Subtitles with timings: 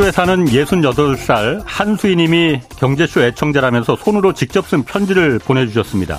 [0.00, 6.18] 청주에 사는 68살 한수희 님이 경제쇼 애청자라면서 손으로 직접 쓴 편지를 보내주셨습니다.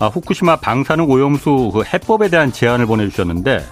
[0.00, 3.64] 아, 후쿠시마 방사능 오염수 그 해법에 대한 제안을 보내주셨는데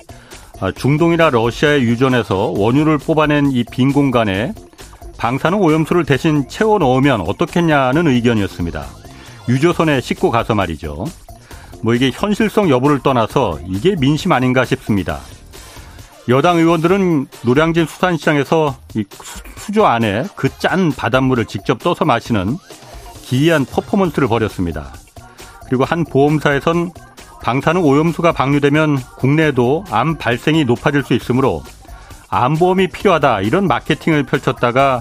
[0.60, 4.52] 아, 중동이나 러시아에 유전해서 원유를 뽑아낸 이 빈 공간에
[5.18, 8.86] 방사능 오염수를 대신 채워 넣으면 어떻겠냐는 의견이었습니다.
[9.48, 11.04] 유조선에 싣고 가서 말이죠.
[11.82, 15.18] 뭐 이게 현실성 여부를 떠나서 이게 민심 아닌가 싶습니다.
[16.30, 19.04] 여당 의원들은 노량진 수산시장에서 이
[19.56, 22.56] 수조 안에 그 짠 바닷물을 직접 떠서 마시는
[23.22, 24.92] 기이한 퍼포먼스를 벌였습니다.
[25.66, 26.92] 그리고 한 보험사에선
[27.42, 31.62] 방사능 오염수가 방류되면 국내에도 암 발생이 높아질 수 있으므로
[32.28, 35.00] 암보험이 필요하다 이런 마케팅을 펼쳤다가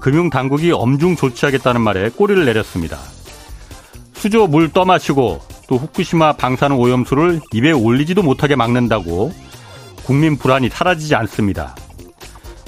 [0.00, 2.98] 금융당국이 엄중 조치하겠다는 말에 꼬리를 내렸습니다.
[4.14, 9.32] 수조 물 떠마시고 또 후쿠시마 방사능 오염수를 입에 올리지도 못하게 막는다고
[10.04, 11.74] 국민 불안이 사라지지 않습니다.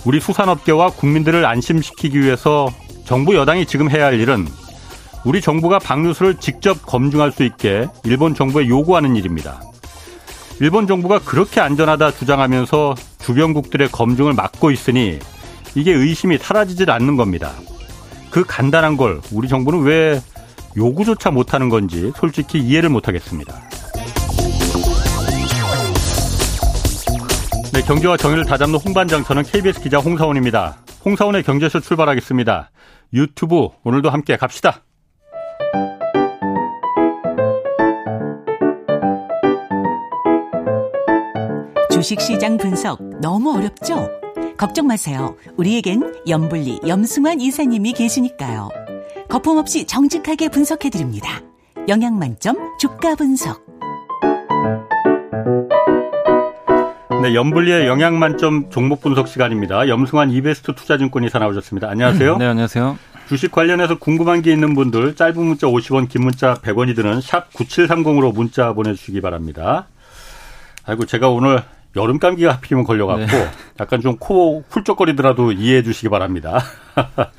[0.05, 2.69] 우리 수산업계와 국민들을 안심시키기 위해서
[3.05, 4.47] 정부 여당이 지금 해야 할 일은
[5.25, 9.61] 우리 정부가 방류수를 직접 검증할 수 있게 일본 정부에 요구하는 일입니다.
[10.61, 15.19] 일본 정부가 그렇게 안전하다 주장하면서 주변국들의 검증을 막고 있으니
[15.75, 17.53] 이게 의심이 사라지질 않는 겁니다.
[18.31, 20.23] 그 간단한 걸 우리 정부는 왜
[20.77, 23.66] 요구조차 못하는 건지 솔직히 이해를 못하겠습니다.
[27.77, 30.79] 네, 경제와 정의를 다잡는 홍반장 저는 KBS 기자 홍사원입니다.
[31.05, 32.71] 홍사원의 경제쇼 출발하겠습니다.
[33.13, 34.81] 유튜브 오늘도 함께 갑시다.
[41.91, 44.09] 주식시장 분석 너무 어렵죠?
[44.57, 45.37] 걱정 마세요.
[45.59, 48.71] 우리에겐 염불리 염승환 이사님이 계시니까요.
[49.29, 51.43] 거품 없이 정직하게 분석해드립니다.
[51.87, 53.67] 영양만점 주가 분석.
[57.23, 59.89] 네, 염불리의 영양 만점 종목 분석 시간입니다.
[59.89, 61.89] 염승환 이베스트 투자증권 이사 나오셨습니다.
[61.89, 62.37] 안녕하세요.
[62.37, 62.99] 네, 안녕하세요.
[63.29, 68.33] 주식 관련해서 궁금한 게 있는 분들 짧은 문자 50원, 긴 문자 100원이 드는 샵 9730으로
[68.35, 69.87] 문자 보내주시기 바랍니다.
[70.85, 71.63] 아이고 제가 오늘
[71.97, 73.49] 여름 감기가 하필이면 걸려갖고 네.
[73.81, 76.61] 약간 좀 코 훌쩍거리더라도 이해해 주시기 바랍니다.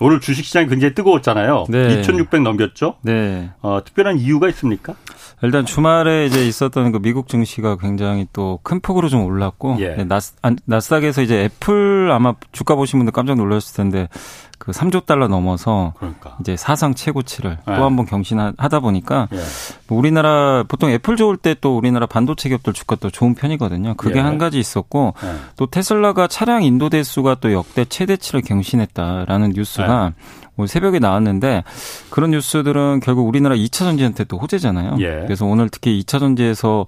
[0.00, 1.66] 오늘 주식시장이 굉장히 뜨거웠잖아요.
[1.68, 2.00] 네.
[2.00, 2.96] 2,600 넘겼죠.
[3.02, 3.50] 네.
[3.62, 4.94] 어, 특별한 이유가 있습니까?
[5.42, 9.96] 일단 주말에 이제 있었던 그 미국 증시가 굉장히 또 큰 폭으로 좀 올랐고 예.
[9.96, 10.34] 네, 나스,
[10.66, 14.08] 나스닥에서 이제 애플 아마 주가 보신 분들 깜짝 놀랐을 텐데
[14.58, 16.36] 그 3조 달러 넘어서 그러니까.
[16.40, 17.76] 이제 사상 최고치를 네.
[17.76, 19.38] 또한 번 경신하다 보니까 예.
[19.88, 23.94] 뭐 우리나라 보통 애플 좋을 때 또 우리나라 반도체 기업들 주가 또 좋은 편이거든요.
[23.94, 24.22] 그게 예.
[24.22, 25.34] 한 가지 있었고 예.
[25.56, 30.12] 또 테슬라가 차량 인도 대수가 또 역대 최대치를 경신했다라는 뉴스가
[30.54, 31.64] 뭐 새벽에 나왔는데
[32.10, 34.96] 그런 뉴스들은 결국 우리나라 2차 전지한테 또 호재잖아요.
[35.00, 35.22] 예.
[35.24, 36.86] 그래서 오늘 특히 2차 전지에서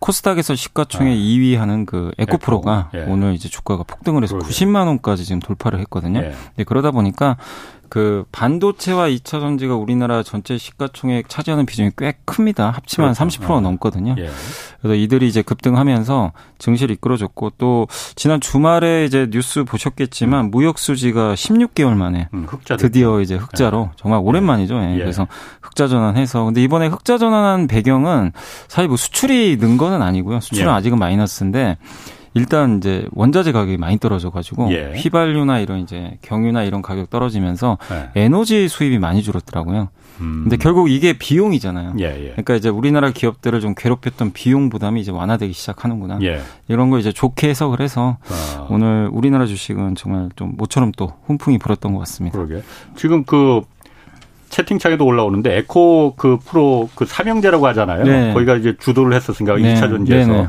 [0.00, 1.16] 코스닥에서 시가총액 아.
[1.16, 3.02] 2위 하는 그 에코프로가 에코.
[3.02, 3.06] 예.
[3.10, 4.50] 오늘 이제 주가가 폭등을 해서 그러게.
[4.50, 6.20] 90만 원까지 지금 돌파를 했거든요.
[6.20, 6.34] 예.
[6.56, 7.36] 네, 그러다 보니까
[7.90, 12.70] 그 반도체와 2차 전지가 우리나라 전체 시가총액 차지하는 비중이 꽤 큽니다.
[12.70, 13.40] 합치면 그렇죠.
[13.40, 13.60] 30% 어.
[13.60, 14.14] 넘거든요.
[14.16, 14.30] 예.
[14.80, 20.50] 그래서 이들이 이제 급등하면서 증시를 이끌어줬고 또 지난 주말에 이제 뉴스 보셨겠지만 음.
[20.52, 22.46] 무역 수지가 16개월 만에 음,
[22.78, 23.96] 드디어 이제 흑자로 예.
[23.96, 24.76] 정말 오랜만이죠.
[24.76, 24.94] 예.
[24.94, 24.98] 예.
[24.98, 25.26] 그래서
[25.60, 28.30] 흑자 전환해서 근데 이번에 흑자 전환한 배경은
[28.68, 30.38] 사실 뭐 수출이 는 거는 아니고요.
[30.38, 30.74] 수출은 예.
[30.74, 31.76] 아직은 마이너스인데
[32.34, 34.92] 일단 이제 원자재 가격이 많이 떨어져 가지고 예.
[34.94, 38.22] 휘발유나 이런 이제 경유나 이런 가격 떨어지면서 예.
[38.22, 39.88] 에너지 수입이 많이 줄었더라고요.
[40.20, 40.40] 음.
[40.44, 41.94] 근데 결국 이게 비용이잖아요.
[41.98, 42.28] 예, 예.
[42.30, 46.18] 그러니까 이제 우리나라 기업들을 좀 괴롭혔던 비용 부담이 이제 완화되기 시작하는구나.
[46.22, 46.40] 예.
[46.68, 48.66] 이런 거 이제 좋게 해석을 해서 아.
[48.68, 52.38] 오늘 우리나라 주식은 정말 좀 모처럼 또 훈풍이 불었던 것 같습니다.
[52.38, 52.62] 그러게.
[52.96, 53.62] 지금 그
[54.50, 58.04] 채팅창에도 올라오는데 에코 그 프로 그 삼형제라고 하잖아요.
[58.04, 58.34] 네.
[58.34, 59.74] 거기가 이제 주도를 했었으니까 네.
[59.74, 60.32] 2차 전지에서.
[60.32, 60.48] 네, 네.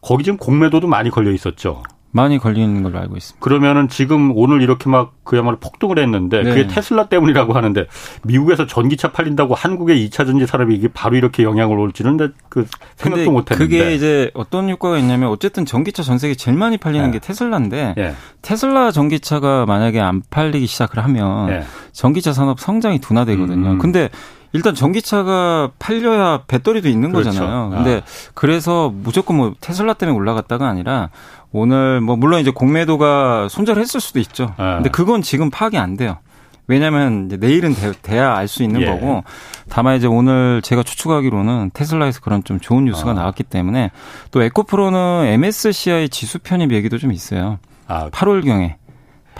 [0.00, 1.82] 거기 지금 공매도도 많이 걸려 있었죠.
[2.12, 3.42] 많이 걸리는 걸로 알고 있습니다.
[3.42, 6.50] 그러면은 지금 오늘 이렇게 막 그야말로 폭등을 했는데 네.
[6.50, 7.86] 그게 테슬라 때문이라고 하는데
[8.24, 12.16] 미국에서 전기차 팔린다고 한국의 2차 전지 산업이 이게 바로 이렇게 영향을 올지는
[12.48, 12.66] 그
[12.96, 13.54] 생각도 못 했는데.
[13.56, 17.12] 그게 이제 어떤 효과가 있냐면 어쨌든 전기차 전 세계 제일 많이 팔리는 네.
[17.12, 18.14] 게 테슬라인데 네.
[18.42, 21.62] 테슬라 전기차가 만약에 안 팔리기 시작을 하면 네.
[21.92, 23.72] 전기차 산업 성장이 둔화되거든요.
[23.72, 23.78] 음.
[23.78, 24.08] 근데
[24.52, 27.30] 일단 전기차가 팔려야 배터리도 있는 그렇죠.
[27.30, 27.70] 거잖아요.
[27.70, 28.30] 근데 아.
[28.34, 31.10] 그래서 무조건 뭐 테슬라 때문에 올라갔다가 아니라
[31.52, 34.54] 오늘 뭐 물론 이제 공매도가 손절했을 수도 있죠.
[34.56, 34.74] 아.
[34.74, 36.18] 근데 그건 지금 파악이 안 돼요.
[36.66, 38.86] 왜냐하면 내일은 돼, 야 알 수 있는 예.
[38.86, 39.24] 거고
[39.68, 43.14] 다만 이제 오늘 제가 추측하기로는 테슬라에서 그런 좀 좋은 뉴스가 아.
[43.14, 43.90] 나왔기 때문에
[44.30, 47.58] 또 에코프로는 MSCI 지수 편입 얘기도 좀 있어요.
[47.88, 48.08] 아.
[48.10, 48.74] 8월경에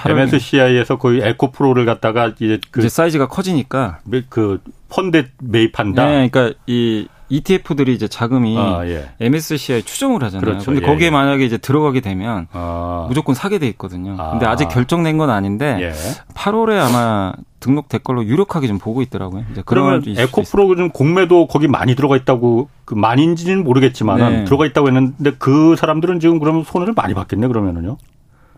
[0.06, 3.98] MSCI에서 거의 에코프로를 갖다가 이제 그 이제 사이즈가 커지니까
[4.28, 6.04] 그 펀드 매입한다.
[6.04, 9.08] 네, 그러니까 이 ETF들이 이제 자금이 아, 예.
[9.20, 10.44] MSCI에 추정을 하잖아요.
[10.44, 10.66] 그렇죠.
[10.66, 11.10] 근데 예, 거기에 예.
[11.10, 13.06] 만약에 이제 들어가게 되면 아.
[13.08, 14.16] 무조건 사게 돼 있거든요.
[14.18, 14.32] 아.
[14.32, 15.92] 근데 아직 결정된 건 아닌데 예.
[16.34, 19.44] 8월에 아마 등록될 걸로 유력하게 좀 보고 있더라고요.
[19.64, 24.44] 그러면 에코프로 좀 공매도 거기 많이 들어가 있다고 그 많이인지는 모르겠지만 네.
[24.44, 27.96] 들어가 있다고 했는데 그 사람들은 지금 그러면 손해를 많이 받겠네 그러면은요.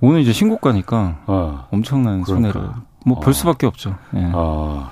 [0.03, 1.69] 오늘 이제 신고가니까 어.
[1.71, 2.53] 엄청난 그러니까.
[2.53, 2.71] 손해를
[3.07, 3.33] 뭐볼 어.
[3.33, 3.97] 수밖에 없죠.
[4.17, 4.31] 예.
[4.35, 4.91] 어.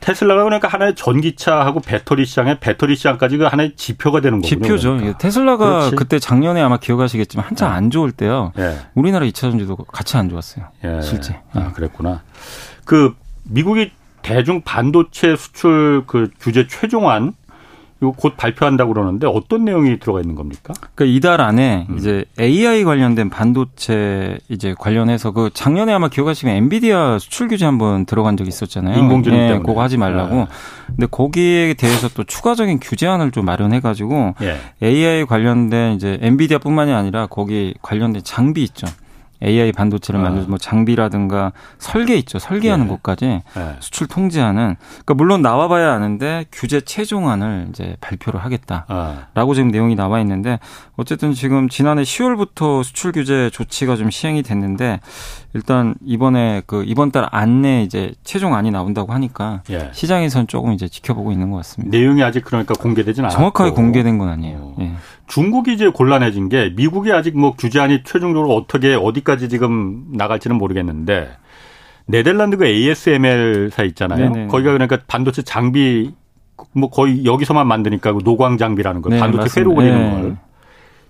[0.00, 4.62] 테슬라가 그러니까 하나의 전기차하고 배터리 시장에 배터리 시장까지 그 하나의 지표가 되는 거군요.
[4.62, 4.94] 지표죠.
[4.96, 5.18] 그러니까.
[5.18, 5.96] 테슬라가 그렇지.
[5.96, 7.76] 그때 작년에 아마 기억하시겠지만 한참 네.
[7.76, 8.52] 안 좋을 때요.
[8.58, 8.78] 예.
[8.94, 10.64] 우리나라 2차 전지도 같이 안 좋았어요.
[10.84, 11.00] 예.
[11.02, 11.38] 실제.
[11.52, 12.22] 아, 그랬구나.
[12.84, 13.14] 그
[13.44, 13.92] 미국이
[14.22, 17.34] 대중 반도체 수출 그 규제 최종안
[18.02, 20.74] 이거 곧 발표한다고 그러는데 어떤 내용이 들어가 있는 겁니까?
[20.94, 21.96] 그러니까 이달 안에 음.
[21.96, 28.36] 이제 AI 관련된 반도체 이제 관련해서 그 작년에 아마 기억하시면 엔비디아 수출 규제 한번 들어간
[28.36, 28.98] 적이 있었잖아요.
[28.98, 29.64] 인공지능 네, 때문에.
[29.64, 30.34] 그거 하지 말라고.
[30.34, 30.46] 네.
[30.88, 34.58] 근데 거기에 대해서 또 추가적인 규제안을 좀 마련해 가지고 예.
[34.82, 38.88] AI 관련된 이제 엔비디아뿐만이 아니라 거기 관련된 장비 있죠.
[39.42, 40.24] AI 반도체를 아.
[40.24, 42.38] 만드는 뭐 장비라든가 설계 있죠.
[42.38, 42.90] 설계하는 네.
[42.90, 43.76] 것까지 네.
[43.80, 44.76] 수출 통제하는.
[44.78, 49.54] 그러니까 물론 나와봐야 아는데 규제 최종안을 이제 발표를 하겠다라고 아.
[49.54, 50.58] 지금 내용이 나와 있는데
[50.96, 55.00] 어쨌든 지금 지난해 10월부터 수출 규제 조치가 좀 시행이 됐는데
[55.54, 59.90] 일단 이번에 그 이번 달 안내 이제 최종안이 나온다고 하니까 예.
[59.92, 61.96] 시장에선 조금 이제 지켜보고 있는 것 같습니다.
[61.96, 64.58] 내용이 아직 그러니까 공개되지는 않았고 정확하게 공개된 건 아니에요.
[64.58, 64.76] 어.
[64.80, 64.92] 예.
[65.26, 71.30] 중국이 이제 곤란해진 게 미국이 아직 뭐 규제안이 최종적으로 어떻게 어디까지 지금 나갈지는 모르겠는데
[72.06, 74.30] 네덜란드가 ASML사 있잖아요.
[74.30, 74.46] 네네.
[74.48, 76.12] 거기가 그러니까 반도체 장비
[76.72, 80.22] 뭐 거의 여기서만 만드니까 그 노광 장비라는 거 네, 반도체 회로 그리는 네.
[80.22, 80.36] 걸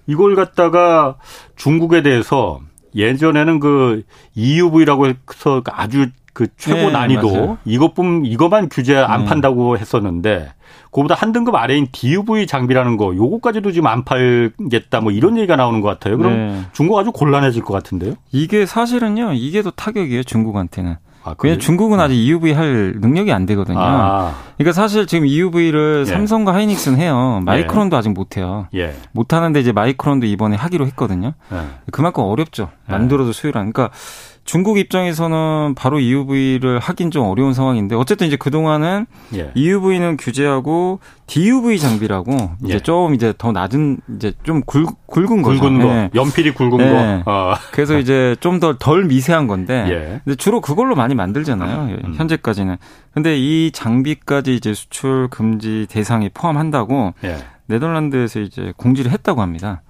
[0.06, 1.16] 이걸 갖다가
[1.56, 2.60] 중국에 대해서
[2.94, 4.02] 예전에는 그
[4.34, 7.58] EUV라고 해서 아주 그 최고 네, 난이도 맞아요.
[7.64, 9.26] 이것뿐 이것만 규제 안 네.
[9.26, 10.52] 판다고 했었는데
[10.90, 15.80] 그보다 한 등급 아래인 DUV 장비라는 거 요거까지도 지금 안 팔겠다 뭐 이런 얘기가 나오는
[15.80, 16.18] 것 같아요.
[16.18, 16.62] 그럼 네.
[16.72, 18.14] 중국 아주 곤란해질 것 같은데요?
[18.30, 19.32] 이게 사실은요.
[19.34, 20.22] 이게 더 타격이에요.
[20.22, 20.96] 중국한테는.
[21.24, 23.78] 아, 왜냐 중국은 아직 EUV 할 능력이 안 되거든요.
[23.78, 24.34] 아.
[24.56, 26.10] 그러니까 사실 지금 EUV를 예.
[26.10, 27.40] 삼성과 하이닉스는 해요.
[27.44, 27.98] 마이크론도 예.
[27.98, 28.66] 아직 못 해요.
[28.74, 28.94] 예.
[29.12, 31.34] 못 하는데 이제 마이크론도 이번에 하기로 했거든요.
[31.52, 31.56] 예.
[31.92, 32.70] 그만큼 어렵죠.
[32.88, 32.92] 예.
[32.92, 33.72] 만들어도 수요랑.
[33.72, 33.94] 그러니까
[34.44, 39.52] 중국 입장에서는 바로 EUV를 하긴 좀 어려운 상황인데 어쨌든 이제 그동안은 예.
[39.54, 40.98] EUV는 규제하고
[41.28, 42.78] DUV 장비라고 이제 예.
[42.80, 45.60] 좀 이제 더 낮은 이제 좀 굵, 굵은 거죠.
[45.60, 45.84] 굵은 거.
[45.86, 46.10] 네.
[46.14, 47.22] 연필이 굵은 네.
[47.24, 47.30] 거.
[47.30, 47.54] 어.
[47.70, 50.20] 그래서 이제 좀 더 덜 미세한 건데 예.
[50.24, 51.96] 근데 주로 그걸로 많이 만들잖아요.
[52.04, 52.14] 음.
[52.16, 52.76] 현재까지는.
[53.14, 57.38] 근데 이 장비까지 이제 수출 금지 대상에 포함한다고 예.
[57.66, 59.82] 네덜란드에서 이제 공지를 했다고 합니다.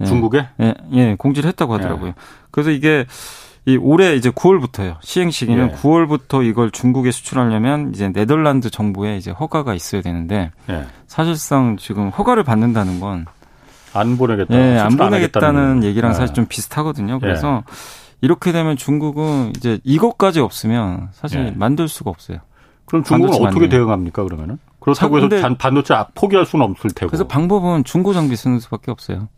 [0.00, 0.04] 예.
[0.04, 0.46] 중국에?
[0.60, 2.12] 예, 예, 공지를 했다고 하더라고요.
[2.50, 3.04] 그래서 이게
[3.66, 4.96] 이 올해 이제 9월부터요.
[5.00, 5.76] 시행 시기는 예.
[5.76, 10.86] 9월부터 이걸 중국에 수출하려면 이제 네덜란드 정부에 이제 허가가 있어야 되는데 예.
[11.06, 13.26] 사실상 지금 허가를 받는다는 건
[13.96, 14.54] 안 보내겠다.
[14.54, 16.14] 예, 안 보내겠다는 얘기랑 예.
[16.14, 17.18] 사실 좀 비슷하거든요.
[17.18, 17.72] 그래서 예.
[18.20, 21.50] 이렇게 되면 중국은 이제 이것까지 없으면 사실 예.
[21.52, 22.38] 만들 수가 없어요.
[22.84, 23.68] 그럼 중국은 어떻게 만들면.
[23.70, 24.58] 대응합니까 그러면은?
[24.80, 25.28] 그렇다고 해서
[25.58, 27.10] 반도체 포기할 수는 없을 테고.
[27.10, 29.28] 그래서 방법은 중고 장비 쓰는 수밖에 없어요.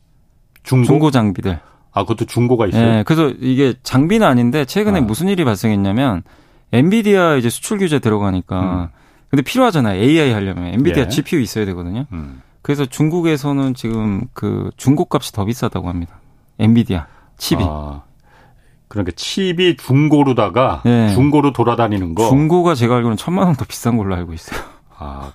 [0.63, 1.59] 중고, 중고 장비들.
[1.93, 2.85] 아, 그것도 중고가 있어요?
[2.85, 5.03] 네, 그래서 이게 장비는 아닌데 최근에 아.
[5.03, 6.23] 무슨 일이 발생했냐면
[6.73, 8.89] 엔비디아 이제 수출 규제 들어가니까 음.
[9.31, 10.01] 근데 필요하잖아요.
[10.01, 11.09] AI 하려면 엔비디아 예.
[11.09, 12.07] GPU 있어야 되거든요.
[12.13, 12.43] 음.
[12.63, 16.19] 그래서 중국에서는 지금 그 중고 값이 더 비싸다고 합니다.
[16.59, 17.63] 엔비디아 칩이.
[17.67, 18.03] 아.
[18.89, 21.13] 그러니까 칩이 중고로다가 네.
[21.15, 22.29] 중고로 돌아다니는 거.
[22.29, 24.61] 중고가 제가 알기로는 천만 원 더 비싼 걸로 알고 있어요.
[24.97, 25.33] 아,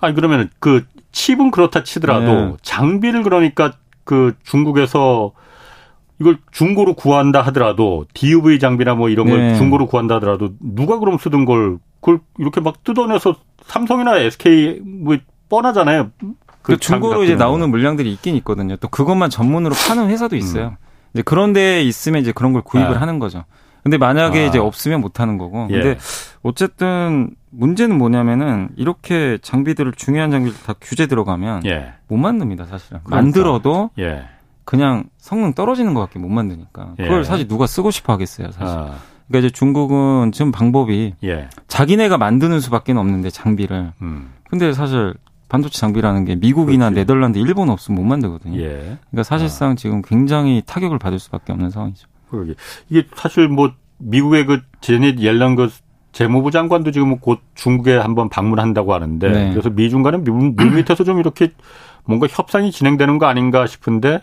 [0.00, 2.56] 아니 그러면 그 칩은 그렇다 치더라도 네.
[2.62, 3.72] 장비를 그러니까
[4.04, 5.32] 그 중국에서
[6.20, 9.54] 이걸 중고로 구한다 하더라도 DUV 장비나 뭐 이런 걸 네.
[9.54, 15.16] 중고로 구한다 하더라도 누가 그럼 쓰던 걸 그걸 이렇게 막 뜯어내서 삼성이나 SK 뭐
[15.48, 16.10] 뻔하잖아요.
[16.18, 18.76] 그, 그 중고로 이제 나오는 물량들이 있긴 있거든요.
[18.76, 20.68] 또 그것만 전문으로 파는 회사도 있어요.
[20.68, 20.76] 음.
[21.14, 23.00] 이제 그런 데 있으면 이제 그런 걸 구입을 아.
[23.00, 23.44] 하는 거죠.
[23.82, 24.46] 근데 만약에 아.
[24.46, 25.68] 이제 없으면 못 하는 거고.
[25.68, 25.98] 근데 예.
[26.42, 31.92] 어쨌든 문제는 뭐냐면은 이렇게 장비들을 중요한 장비들 다 규제 들어가면 예.
[32.08, 33.00] 못 만듭니다, 사실은.
[33.04, 33.16] 그러니까.
[33.16, 34.24] 만들어도 예.
[34.66, 37.24] 그냥 성능 떨어지는 것밖에 못 만드니까 그걸 예.
[37.24, 38.76] 사실 누가 쓰고 싶어 하겠어요 사실.
[38.76, 38.96] 아.
[39.28, 41.48] 그러니까 이제 중국은 지금 방법이 예.
[41.68, 43.92] 자기네가 만드는 수밖에 없는데 장비를.
[44.02, 44.32] 음.
[44.50, 45.14] 근데 사실
[45.48, 47.00] 반도체 장비라는 게 미국이나 그렇지.
[47.00, 48.60] 네덜란드, 일본 없으면 못 만들거든요.
[48.60, 48.98] 예.
[49.10, 49.74] 그러니까 사실상 아.
[49.76, 52.08] 지금 굉장히 타격을 받을 수밖에 없는 상황이죠.
[52.28, 52.54] 그러게
[52.88, 55.70] 이게 사실 뭐 미국의 그 제닛 옐런 그
[56.10, 59.50] 재무부 장관도 지금 곧 중국에 한번 방문한다고 하는데 네.
[59.50, 61.52] 그래서 미중 간에 물밑에서 좀 이렇게
[62.04, 64.22] 뭔가 협상이 진행되는 거 아닌가 싶은데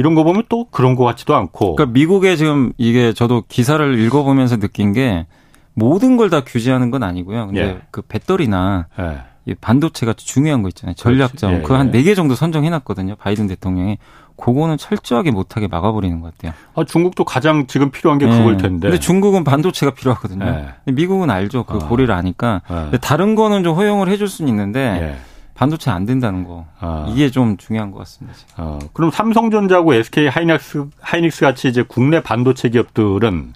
[0.00, 1.76] 이런 거 보면 또 그런 것 같지도 않고.
[1.76, 5.26] 그러니까 미국에 지금 이게 저도 기사를 읽어보면서 느낀 게
[5.74, 7.46] 모든 걸 다 규제하는 건 아니고요.
[7.48, 7.78] 근데 예.
[7.90, 9.54] 그 배터리나 예.
[9.60, 10.94] 반도체가 중요한 거 있잖아요.
[10.94, 11.52] 전략적.
[11.52, 13.16] 예, 그한 네 개 정도 선정해놨거든요.
[13.16, 13.98] 바이든 대통령이.
[14.36, 16.54] 그거는 철저하게 못하게 막아버리는 것 같아요.
[16.74, 18.38] 아, 중국도 가장 지금 필요한 게 네.
[18.38, 18.88] 그걸 텐데.
[18.88, 20.44] 근데 중국은 반도체가 필요하거든요.
[20.46, 20.92] 네.
[20.92, 21.64] 미국은 알죠.
[21.64, 21.88] 그 아.
[21.88, 22.62] 고리를 아니까.
[22.90, 22.96] 네.
[22.98, 25.16] 다른 거는 좀 허용을 해줄 수는 있는데 네.
[25.60, 26.66] 반도체 안 된다는 거.
[26.78, 27.06] 아.
[27.10, 28.38] 이게 좀 중요한 것 같습니다.
[28.56, 28.78] 아.
[28.94, 33.52] 그럼 삼성전자고 SK 하이닉스, 하이닉스 같이 이제 국내 반도체 기업들은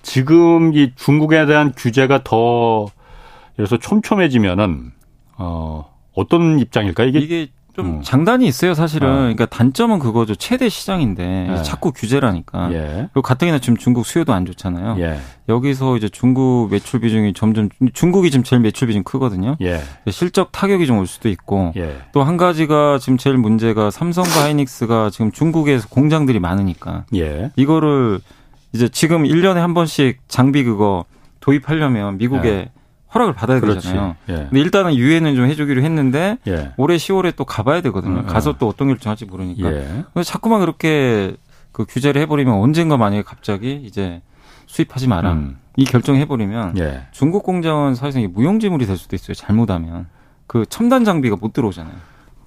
[0.00, 2.86] 지금 이 중국에 대한 규제가 더
[3.56, 4.92] 그래서 촘촘해지면은
[5.36, 7.08] 어 어떤 입장일까요?
[7.08, 8.02] 이게, 이게 좀 음.
[8.02, 9.08] 장단이 있어요, 사실은.
[9.08, 9.16] 아.
[9.16, 10.34] 그러니까 단점은 그거죠.
[10.36, 11.62] 최대 시장인데 네.
[11.64, 12.72] 자꾸 규제라니까.
[12.72, 13.08] 예.
[13.12, 14.96] 그리고 가뜩이나 지금 중국 수요도 안 좋잖아요.
[15.00, 15.18] 예.
[15.48, 19.56] 여기서 이제 중국 매출 비중이 점점 중국이 지금 제일 매출 비중 크거든요.
[19.60, 19.80] 예.
[20.10, 21.96] 실적 타격이 좀 올 수도 있고 예.
[22.12, 27.50] 또한 가지가 지금 제일 문제가 삼성과 하이닉스가 지금 중국에서 공장들이 많으니까 예.
[27.56, 28.20] 이거를
[28.72, 31.04] 이제 지금 1년에 한 번씩 장비 그거
[31.40, 32.70] 도입하려면 미국에 예.
[33.14, 33.88] 허락을 받아야 그렇지.
[33.88, 34.16] 되잖아요.
[34.28, 34.34] 예.
[34.34, 36.72] 근데 일단은 유예는 좀 해주기로 했는데 예.
[36.76, 38.20] 올해 10월에 또 가봐야 되거든요.
[38.20, 39.72] 음, 가서 또 어떤 결정할지 모르니까.
[39.72, 40.04] 예.
[40.12, 41.36] 그래서 자꾸만 그렇게
[41.72, 44.22] 그 규제를 해버리면 언젠가 만약에 갑자기 이제
[44.66, 45.58] 수입하지 마라 음.
[45.76, 47.06] 이 결정 해버리면 예.
[47.12, 49.34] 중국 공장은 사실상 무용지물이 될 수도 있어요.
[49.34, 50.06] 잘못하면
[50.46, 51.94] 그 첨단 장비가 못 들어오잖아요.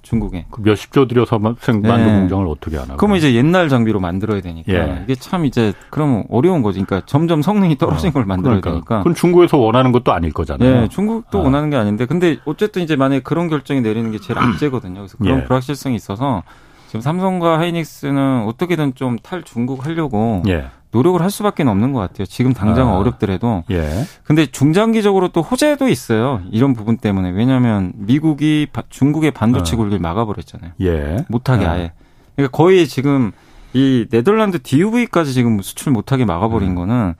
[0.08, 0.46] 중국에.
[0.50, 2.20] 그 몇십 조 들여서 만든 네.
[2.20, 2.96] 공장을 어떻게 하나?
[2.96, 5.02] 그러면 이제 옛날 장비로 만들어야 되니까 예.
[5.04, 6.82] 이게 참 이제 그러면 어려운 거지.
[6.82, 8.14] 그러니까 점점 성능이 떨어진 어.
[8.14, 8.70] 걸 만들어야 그러니까.
[8.72, 8.98] 되니까.
[9.00, 10.82] 그건 중국에서 원하는 것도 아닐 거잖아요.
[10.82, 11.44] 네, 중국도 아.
[11.44, 14.96] 원하는 게 아닌데, 근데 어쨌든 이제 만약에 그런 결정이 내리는 게 제일 악재거든요.
[15.02, 15.44] 그래서 그런 예.
[15.44, 16.44] 불확실성이 있어서
[16.88, 20.68] 지금 삼성과 하이닉스는 어떻게든 좀 탈 중국 하려고 예.
[20.92, 22.26] 노력을 할 수밖에 없는 것 같아요.
[22.26, 22.98] 지금 당장 아.
[22.98, 23.64] 어렵더라도.
[23.72, 24.06] 예.
[24.24, 26.42] 근데 중장기적으로 또 호재도 있어요.
[26.52, 27.32] 이런 부분 때문에.
[27.32, 29.78] 왜냐하면 미국이 중국의 반도체 아.
[29.78, 30.72] 굴기를 막아버렸잖아요.
[30.82, 31.26] 예.
[31.28, 31.72] 못하게 아.
[31.74, 31.92] 아예.
[32.36, 33.32] 그러니까 거의 지금
[33.74, 36.76] 이 네덜란드 DUV까지 지금 수출 못하게 막아버린 음.
[36.76, 37.14] 거는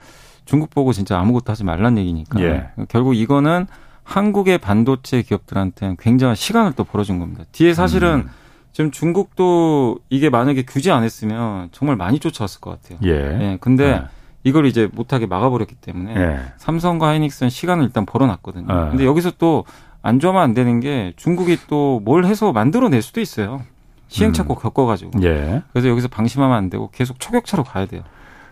[0.44, 2.40] 중국 보고 진짜 아무것도 하지 말란 얘기니까.
[2.40, 2.68] 예.
[2.88, 3.66] 결국 이거는
[4.02, 7.44] 한국의 반도체 기업들한테는 굉장한 시간을 또 벌어준 겁니다.
[7.52, 8.30] 뒤에 사실은 음.
[8.78, 13.00] 지금 중국도 이게 만약에 규제 안 했으면 정말 많이 쫓아왔을 것 같아요.
[13.02, 13.10] 예.
[13.10, 14.02] 예 근데 예.
[14.44, 16.38] 이걸 이제 못하게 막아버렸기 때문에 예.
[16.58, 18.66] 삼성과 하이닉스는 시간을 일단 벌어놨거든요.
[18.70, 18.90] 예.
[18.90, 19.64] 근데 여기서 또
[20.00, 23.62] 안 좋아하면 안 되는 게 중국이 또 뭘 해서 만들어낼 수도 있어요.
[24.06, 24.58] 시행착오 음.
[24.60, 25.10] 겪어가지고.
[25.24, 25.64] 예.
[25.72, 28.02] 그래서 여기서 방심하면 안 되고 계속 초격차로 가야 돼요.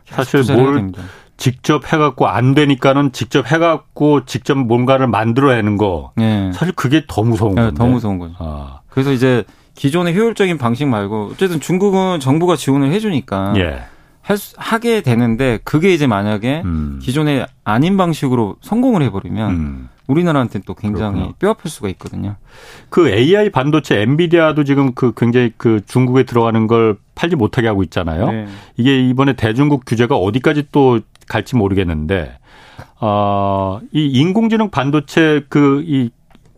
[0.06, 0.90] 사실 뭘
[1.36, 6.10] 직접 해갖고 안 되니까는 직접 해갖고 직접 뭔가를 만들어내는 거.
[6.18, 6.50] 예.
[6.52, 7.70] 사실 그게 더 무서운 거예요.
[7.70, 8.34] 더 무서운 거죠.
[8.40, 8.80] 아.
[8.88, 9.44] 그래서 이제
[9.76, 13.84] 기존의 효율적인 방식 말고 어쨌든 중국은 정부가 지원을 해주니까 예.
[14.22, 16.98] 할 수, 하게 되는데 그게 이제 만약에 음.
[17.00, 19.88] 기존의 아닌 방식으로 성공을 해버리면 음.
[20.08, 21.34] 우리나라한테는 또 굉장히 그렇구나.
[21.38, 22.36] 뼈아플 수가 있거든요.
[22.88, 28.30] 그 AI 반도체 엔비디아도 지금 그 굉장히 그 중국에 들어가는 걸 팔지 못하게 하고 있잖아요.
[28.30, 28.46] 네.
[28.76, 32.38] 이게 이번에 대중국 규제가 어디까지 또 갈지 모르겠는데
[33.00, 36.10] 어, 이 인공지능 반도체 그 이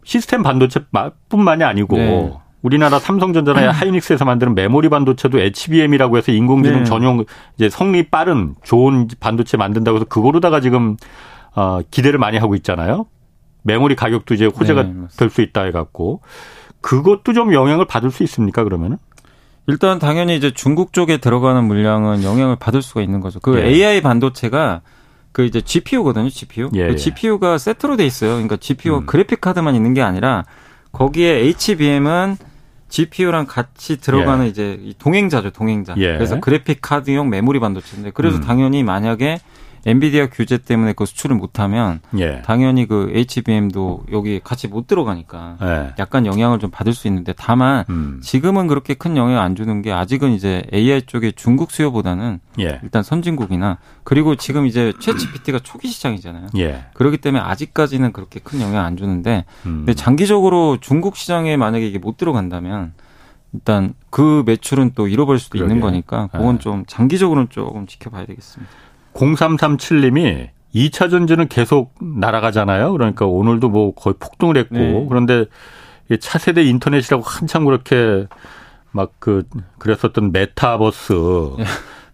[0.09, 2.33] 시스템 반도체뿐만이 아니고 네.
[2.63, 3.71] 우리나라 삼성전자나 음.
[3.71, 6.85] 하이닉스에서 만드는 메모리 반도체도 HBM이라고 해서 인공지능 네.
[6.85, 7.25] 전용
[7.57, 10.97] 이제 성능이 빠른 좋은 반도체 만든다고 해서 그거로다가 지금
[11.55, 13.07] 어 기대를 많이 하고 있잖아요.
[13.63, 16.21] 메모리 가격도 이제 호재가 네, 될수 있다 해갖고
[16.81, 18.99] 그것도 좀 영향을 받을 수 있습니까 그러면은?
[19.67, 23.39] 일단 당연히 이제 중국 쪽에 들어가는 물량은 영향을 받을 수가 있는 거죠.
[23.41, 23.67] 그 예.
[23.67, 24.81] AI 반도체가
[25.33, 26.71] 그 이제 GPU거든요, GPU.
[26.75, 27.59] 예, 그 GPU가 예.
[27.59, 28.33] 세트로 돼 있어요.
[28.33, 29.07] 그러니까 GPU 음.
[29.07, 30.45] 그래픽 카드만 있는 게 아니라
[30.93, 32.37] 거기에 HBM은
[32.89, 34.49] GPU랑 같이 들어가는 예.
[34.49, 35.95] 이제 동행자죠, 동행자.
[35.99, 36.15] 예.
[36.15, 38.43] 그래서 그래픽 카드용 메모리 반도체인데 그래서 음.
[38.43, 39.39] 당연히 만약에
[39.87, 42.43] 엔비디아 규제 때문에 그 수출을 못하면 예.
[42.43, 45.95] 당연히 그 HBM도 여기 같이 못 들어가니까 예.
[45.99, 48.21] 약간 영향을 좀 받을 수 있는데 다만 음.
[48.23, 52.81] 지금은 그렇게 큰 영향 안 주는 게 아직은 이제 AI 쪽에 중국 수요보다는 예.
[52.83, 56.49] 일단 선진국이나 그리고 지금 이제 최치PT가 초기 시장이잖아요.
[56.59, 56.85] 예.
[56.95, 59.85] 그렇기 때문에 아직까지는 그렇게 큰 영향 안 주는데 음.
[59.85, 62.93] 근데 장기적으로 중국 시장에 만약에 이게 못 들어간다면
[63.53, 65.73] 일단 그 매출은 또 잃어버릴 수도 그러게.
[65.73, 66.59] 있는 거니까 그건 예.
[66.59, 68.71] 좀 장기적으로는 조금 지켜봐야 되겠습니다.
[69.19, 72.93] 0337님이 2차 전지는 계속 날아가잖아요.
[72.93, 75.07] 그러니까 오늘도 뭐 거의 폭등을 했고 네.
[75.09, 75.47] 그런데
[76.21, 78.27] 차세대 인터넷이라고 한참 그렇게
[78.93, 79.45] 막 그
[79.79, 81.13] 그랬었던 메타버스
[81.59, 81.65] 네.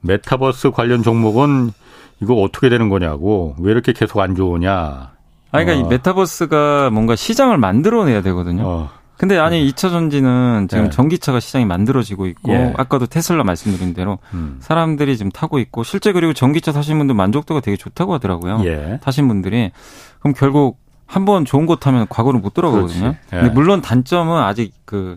[0.00, 1.72] 메타버스 관련 종목은
[2.20, 4.72] 이거 어떻게 되는 거냐고 왜 이렇게 계속 안 좋으냐.
[4.72, 5.10] 아
[5.50, 5.76] 그러니까 어.
[5.76, 8.62] 이 메타버스가 뭔가 시장을 만들어내야 되거든요.
[8.66, 8.90] 어.
[9.16, 10.90] 근데 아니 2차 전지는 지금 네.
[10.90, 12.74] 전기차가 시장이 만들어지고 있고 예.
[12.76, 14.56] 아까도 테슬라 말씀드린 대로 음.
[14.60, 18.62] 사람들이 지금 타고 있고 실제 그리고 전기차 타신 분들 만족도가 되게 좋다고 하더라고요.
[18.64, 18.98] 예.
[19.02, 19.70] 타신 분들이
[20.18, 23.14] 그럼 결국 한번 좋은 거 타면 과거로 못 돌아가거든요.
[23.32, 23.36] 예.
[23.36, 25.16] 근데 물론 단점은 아직 그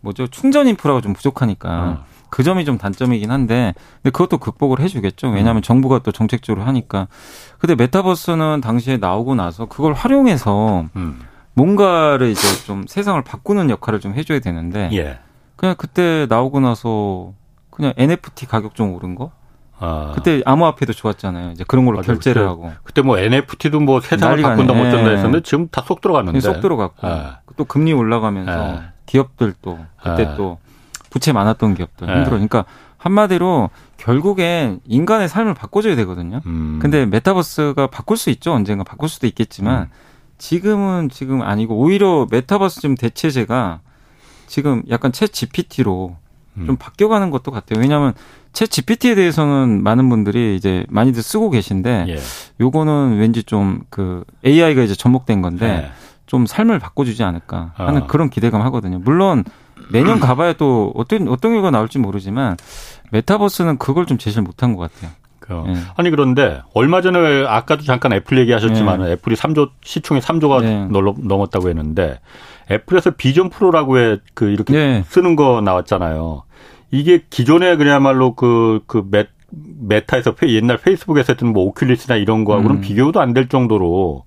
[0.00, 2.04] 뭐죠 충전 인프라가 좀 부족하니까 어.
[2.30, 5.28] 그 점이 좀 단점이긴 한데 근데 그것도 극복을 해주겠죠.
[5.28, 5.62] 왜냐하면 음.
[5.62, 7.08] 정부가 또 정책적으로 하니까.
[7.58, 11.20] 근데 메타버스는 당시에 나오고 나서 그걸 활용해서 음.
[11.56, 15.18] 뭔가를 이제 좀 세상을 바꾸는 역할을 좀 해줘야 되는데 예.
[15.56, 17.32] 그냥 그때 나오고 나서
[17.70, 19.32] 그냥 NFT 가격 좀 오른 거.
[19.78, 20.12] 아.
[20.14, 21.52] 그때 암호화폐도 좋았잖아요.
[21.52, 22.72] 이제 그런 걸로 맞아, 결제를 그때, 하고.
[22.82, 26.40] 그때 뭐 NFT도 뭐 세상을 바꾼다 못 전다 했었는데 지금 다쏙 들어갔는데.
[26.40, 27.06] 쏙 들어갔고.
[27.06, 27.40] 아.
[27.56, 28.82] 또 금리 올라가면서 아.
[29.06, 30.36] 기업들 도 그때 아.
[30.36, 30.58] 또
[31.08, 32.30] 부채 많았던 기업들 힘들어.
[32.30, 32.66] 그러니까
[32.98, 36.40] 한마디로 결국엔 인간의 삶을 바꿔줘야 되거든요.
[36.44, 36.78] 음.
[36.82, 38.52] 근데 메타버스가 바꿀 수 있죠.
[38.52, 39.88] 언젠가 바꿀 수도 있겠지만 음.
[40.38, 43.80] 지금은 지금 아니고 오히려 메타버스 좀 대체제가
[44.46, 46.16] 지금 약간 채 GPT로
[46.58, 46.66] 음.
[46.66, 47.80] 좀 바뀌어가는 것도 같아요.
[47.80, 48.14] 왜냐하면
[48.52, 52.18] 채 GPT에 대해서는 많은 분들이 이제 많이들 쓰고 계신데 예.
[52.60, 55.92] 요거는 왠지 좀 그 AI가 이제 접목된 건데 예.
[56.26, 58.06] 좀 삶을 바꿔주지 않을까 하는 어.
[58.06, 58.98] 그런 기대감 하거든요.
[58.98, 59.44] 물론
[59.92, 62.56] 내년 가봐야 또 어떤 어떤 결과 나올지 모르지만
[63.12, 65.12] 메타버스는 그걸 좀 제시를 못한 것 같아요.
[65.48, 65.74] 네.
[65.96, 69.12] 아니 그런데 얼마 전에 아까도 잠깐 애플 얘기하셨지만 네.
[69.12, 70.86] 애플이 3조 시총이 3조가 네.
[70.88, 72.20] 넘었다고 했는데
[72.70, 75.04] 애플에서 비전 프로라고 해 그 이렇게 네.
[75.06, 76.42] 쓰는 거 나왔잖아요.
[76.90, 79.26] 이게 기존에 그야말로 그, 그 메,
[79.80, 82.80] 메타에서 옛날 페이스북에서 했던 뭐 오큘러스나 이런 거하고는 음.
[82.80, 84.24] 비교도 안 될 정도로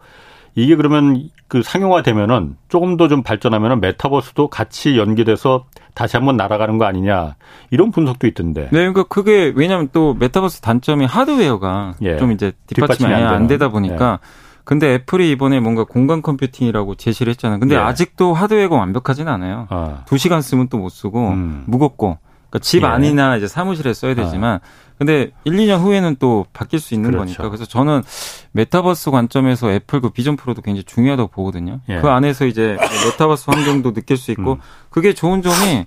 [0.63, 6.77] 이게 그러면 그 상용화 되면은 조금 더 좀 발전하면은 메타버스도 같이 연계돼서 다시 한번 날아가는
[6.77, 7.35] 거 아니냐
[7.71, 8.63] 이런 분석도 있던데.
[8.65, 12.17] 네, 그러니까 그게 왜냐하면 또 메타버스 단점이 하드웨어가 예.
[12.17, 14.19] 좀 이제 뒷받침이 안, 안 되다 보니까.
[14.21, 14.49] 예.
[14.63, 17.59] 근데 애플이 이번에 뭔가 공간 컴퓨팅이라고 제시를 했잖아요.
[17.59, 17.79] 근데 예.
[17.79, 19.65] 아직도 하드웨어가 완벽하지는 않아요.
[19.71, 20.03] 아.
[20.07, 21.63] 2시간 쓰면 또 못 쓰고 음.
[21.65, 22.85] 무겁고 그러니까 집 예.
[22.87, 24.59] 안이나 이제 사무실에 써야 되지만 아.
[24.99, 27.23] 근데 1, 2년 후에는 또 바뀔 수 있는 그렇죠.
[27.37, 27.49] 거니까.
[27.49, 28.03] 그래서 저는
[28.51, 31.79] 메타버스 관점에서 애플 그 비전 프로도 굉장히 중요하다고 보거든요.
[31.89, 32.01] 예.
[32.01, 34.57] 그 안에서 이제 메타버스 환경도 느낄 수 있고 음.
[34.89, 35.85] 그게 좋은 점이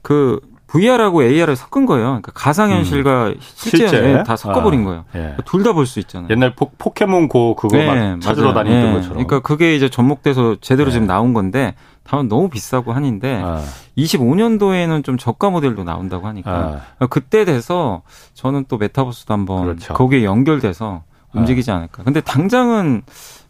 [0.00, 2.06] 그 VR하고 AR을 섞은 거예요.
[2.06, 3.34] 그러니까 가상현실과 음.
[3.40, 4.22] 실제, 실제?
[4.24, 5.04] 다 섞어버린 아, 거예요.
[5.16, 5.18] 예.
[5.18, 6.28] 그러니까 둘다 볼 수 있잖아요.
[6.30, 8.64] 옛날 포, 켓몬고 그거 네, 막 찾으러 맞아요.
[8.64, 8.92] 다니던 네.
[8.92, 9.12] 것처럼.
[9.26, 10.92] 그러니까 그게 이제 접목돼서 제대로 네.
[10.92, 13.62] 지금 나온 건데 다만 너무 비싸고 하는데 아.
[13.96, 16.60] 25년도에는 좀 저가 모델도 나온다고 하니까 아.
[16.60, 18.02] 그러니까 그때 돼서
[18.34, 19.94] 저는 또 메타버스도 한번 그렇죠.
[19.94, 21.76] 거기에 연결돼서 움직이지 아.
[21.76, 22.02] 않을까.
[22.02, 23.02] 근데 당장은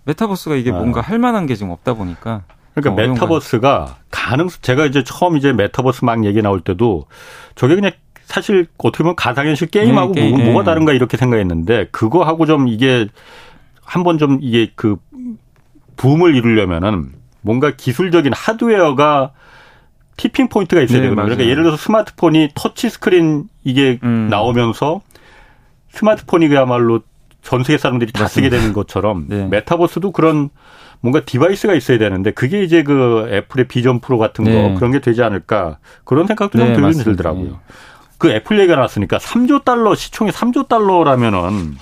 [0.04, 0.74] 메타버스가 이게 아.
[0.74, 2.42] 뭔가 할 만한 게 지금 없다 보니까
[2.74, 7.06] 그러니까 메타버스가 가능 제가 이제 처음 이제 메타버스 막 얘기 나올 때도
[7.54, 7.92] 저게 그냥
[8.24, 10.36] 사실 어떻게 보면 가상현실 게임하고 네, 게임.
[10.36, 13.08] 뭐, 뭐가 다른가 이렇게 생각했는데 그거하고 좀 이게
[13.82, 14.96] 한번 좀 이게 그
[15.96, 17.12] 붐을 이루려면은
[17.42, 19.33] 뭔가 기술적인 하드웨어가
[20.16, 21.24] tipping point가 있어야 네, 되거든요.
[21.24, 24.28] 그러니까 예를 들어서 스마트폰이 터치 스크린 이게 음.
[24.31, 25.00] 나오면서
[25.90, 27.00] 스마트폰이 그야말로
[27.42, 28.48] 전 세계 사람들이 다 맞습니다.
[28.48, 29.46] 쓰게 되는 것처럼 네.
[29.46, 30.50] 메타버스도 그런
[31.00, 34.74] 뭔가 device가 있어야 되는데 그게 이제 그 애플의 비전 프로 같은 거 네.
[34.74, 37.44] 그런 게 되지 않을까 그런 생각도 좀 네, 들긴 들더라고요.
[37.44, 37.57] 네.
[38.18, 41.76] 그 애플 얘기가 나왔으니까 3조 달러 시총이 3조 달러라면은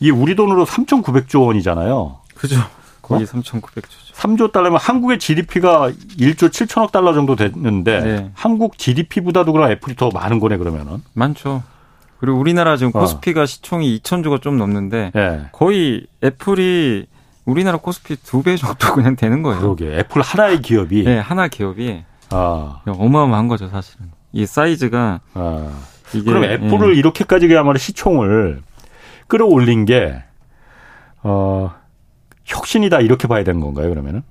[0.00, 2.18] 이 우리 돈으로 3,900조 원이잖아요.
[2.34, 2.56] 그죠.
[3.06, 3.26] 거의 어?
[3.26, 4.12] 3,900조.
[4.14, 8.30] 3조 달러면 한국의 GDP가 1조 7천억 달러 정도 됐는데 네.
[8.34, 11.02] 한국 GDP보다도 그럼 애플이 더 많은 거네 그러면은.
[11.14, 11.62] 많죠.
[12.18, 13.00] 그리고 우리나라 지금 어.
[13.00, 15.46] 코스피가 시총이 2천조가 좀 넘는데 네.
[15.52, 17.06] 거의 애플이
[17.44, 19.60] 우리나라 코스피 두 배 정도 그냥 되는 거예요.
[19.60, 19.98] 그러게.
[19.98, 21.04] 애플 하나의 기업이.
[21.04, 22.02] 네, 하나 기업이.
[22.30, 22.80] 아.
[22.86, 24.10] 어마어마한 거죠, 사실은.
[24.32, 25.20] 이 사이즈가.
[25.34, 25.70] 아.
[26.12, 26.98] 이게, 그럼 애플을 예.
[26.98, 28.62] 이렇게까지 그야말로 시총을
[29.28, 30.22] 끌어올린 게,
[31.22, 31.72] 어,
[32.46, 34.22] 혁신이다 이렇게 봐야 되는 건가요, 그러면은?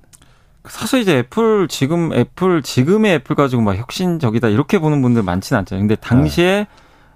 [0.64, 5.82] 사실 이제 애플 지금 애플 지금의 애플 가지고 막 혁신적이다 이렇게 보는 분들 많지는 않잖아요.
[5.82, 6.66] 근데 당시에 네.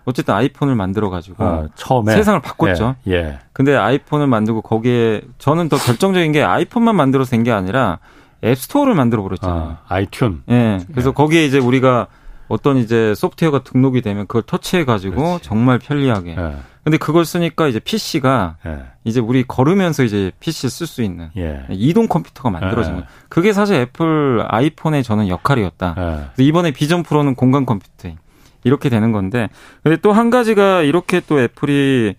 [0.04, 2.94] 어쨌든 아이폰을 만들어 가지고 아, 처음에 세상을 바꿨죠.
[3.08, 3.38] 예, 예.
[3.52, 7.98] 근데 아이폰을 만들고 거기에 저는 더 결정적인 게 아이폰만 만들어서 된 게 아니라
[8.44, 9.76] 앱스토어를 만들어 버렸잖아요.
[9.88, 10.42] 아, 아이튠.
[10.50, 10.78] 예.
[10.92, 11.12] 그래서 예.
[11.12, 12.06] 거기에 이제 우리가
[12.48, 16.56] 어떤 이제 소프트웨어가 등록이 되면 그걸 터치해 가지고 정말 편리하게 예.
[16.82, 18.78] 근데 그걸 쓰니까 이제 PC가 예.
[19.04, 21.66] 이제 우리 걸으면서 이제 PC 쓸 수 있는 예.
[21.70, 22.96] 이동 컴퓨터가 만들어진 예.
[23.00, 23.08] 거예요.
[23.28, 25.94] 그게 사실 애플 아이폰의 저는 역할이었다.
[26.38, 26.42] 예.
[26.42, 28.16] 이번에 비전 프로는 공간 컴퓨팅
[28.64, 29.48] 이렇게 되는 건데
[29.82, 32.14] 근데 또 한 가지가 이렇게 또 애플이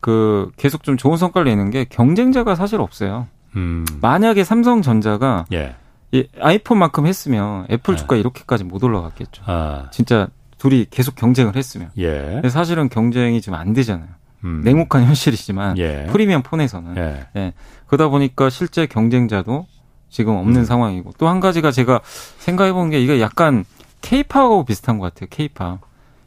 [0.00, 3.26] 그 계속 좀 좋은 성과를 내는 게 경쟁자가 사실 없어요.
[3.56, 3.84] 음.
[4.00, 5.74] 만약에 삼성전자가 예.
[6.12, 7.98] 이 아이폰만큼 했으면 애플 예.
[7.98, 9.42] 주가 이렇게까지 못 올라갔겠죠.
[9.46, 9.88] 아.
[9.90, 11.90] 진짜 둘이 계속 경쟁을 했으면.
[11.98, 12.40] 예.
[12.48, 14.08] 사실은 경쟁이 지금 안 되잖아요.
[14.44, 14.62] 음.
[14.64, 16.06] 냉혹한 현실이지만 예.
[16.10, 17.26] 프리미엄 폰에서는 예.
[17.36, 17.52] 예.
[17.86, 19.66] 그러다 보니까 실제 경쟁자도
[20.08, 20.64] 지금 없는 음.
[20.64, 22.00] 상황이고 또 한 가지가 제가
[22.38, 23.64] 생각해 본 게 이게 약간
[24.02, 25.28] 케이팝하고 비슷한 것 같아요.
[25.30, 25.80] 케이팝.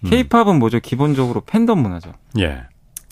[0.05, 0.59] 케이팝은 음.
[0.59, 0.79] 뭐죠?
[0.79, 2.13] 기본적으로 팬덤 문화죠.
[2.39, 2.63] 예.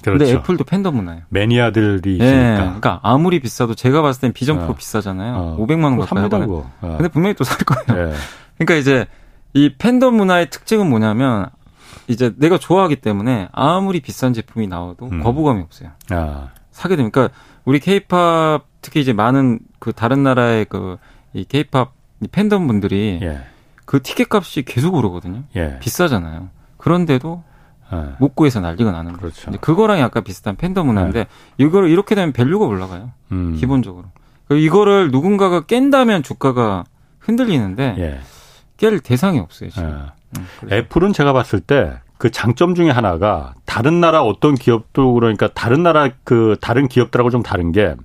[0.03, 0.19] 그렇죠.
[0.25, 1.23] 근데 애플도 팬덤 문화예요.
[1.29, 2.25] 매니아들이 예.
[2.25, 2.57] 있으니까.
[2.63, 4.75] 그러니까 아무리 비싸도 제가 봤을 땐 비전 프로 어.
[4.75, 5.33] 비싸잖아요.
[5.35, 5.57] 어.
[5.59, 6.43] 500만 원 가까이.
[6.49, 6.71] 어.
[6.81, 8.09] 근데 분명히 또 살 거예요.
[8.11, 8.13] 예.
[8.57, 9.05] 그러니까 이제
[9.57, 11.49] 이 팬덤 문화의 특징은 뭐냐면
[12.07, 15.23] 이제 내가 좋아하기 때문에 아무리 비싼 제품이 나와도 음.
[15.23, 15.89] 거부감이 없어요.
[16.11, 16.49] 아.
[16.71, 21.91] 사게 되니까 그러니까 우리 케이팝 특히 이제 많은 그 다른 나라의 그이 케이팝
[22.31, 23.41] 팬덤 분들이 예.
[23.85, 25.43] 그 티켓 값이 계속 오르거든요.
[25.55, 25.79] 예.
[25.79, 26.49] 비싸잖아요.
[26.77, 27.43] 그런데도
[27.93, 28.15] 예.
[28.19, 29.21] 못 구해서 난리가 나는 거죠.
[29.21, 29.45] 그렇죠.
[29.45, 31.25] 근데 그거랑 약간 비슷한 팬덤 문화인데 예.
[31.57, 33.11] 이거를 이렇게 되면 value가 올라가요.
[33.31, 33.55] 음.
[33.55, 34.05] 기본적으로.
[34.51, 36.83] 이거를 누군가가 깬다면 주가가
[37.19, 38.19] 흔들리는데 예.
[38.77, 39.69] 깰 대상이 없어요.
[39.69, 39.89] 지금.
[39.89, 40.39] 예.
[40.39, 45.83] 음, 애플은 제가 봤을 때 그 장점 중에 하나가 다른 나라 어떤 기업도 그러니까 다른
[45.83, 47.95] 나라 그 다른 기업들하고 좀 다른 게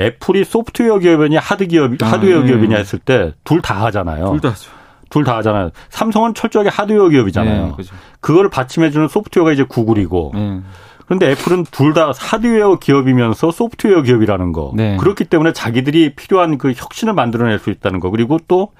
[0.00, 2.46] 애플이 소프트웨어 기업이냐 하드 기업 아, 하드웨어 네.
[2.46, 4.30] 기업이냐 했을 때 둘 다 하잖아요.
[4.30, 4.70] 둘 다 하죠.
[5.10, 5.70] 둘 다 하잖아요.
[5.90, 7.66] 삼성은 철저하게 하드웨어 기업이잖아요.
[7.66, 7.94] 네, 그렇죠.
[8.20, 10.32] 그거를 받침해주는 소프트웨어가 이제 구글이고.
[10.34, 10.60] 네.
[11.06, 14.72] 그런데 애플은 둘 다 하드웨어 기업이면서 소프트웨어 기업이라는 거.
[14.74, 14.96] 네.
[14.98, 18.10] 그렇기 때문에 자기들이 필요한 그 혁신을 만들어낼 수 있다는 거.
[18.10, 18.72] 그리고 또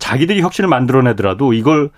[0.00, 1.90] 자기들이 혁신을 만들어내더라도 이걸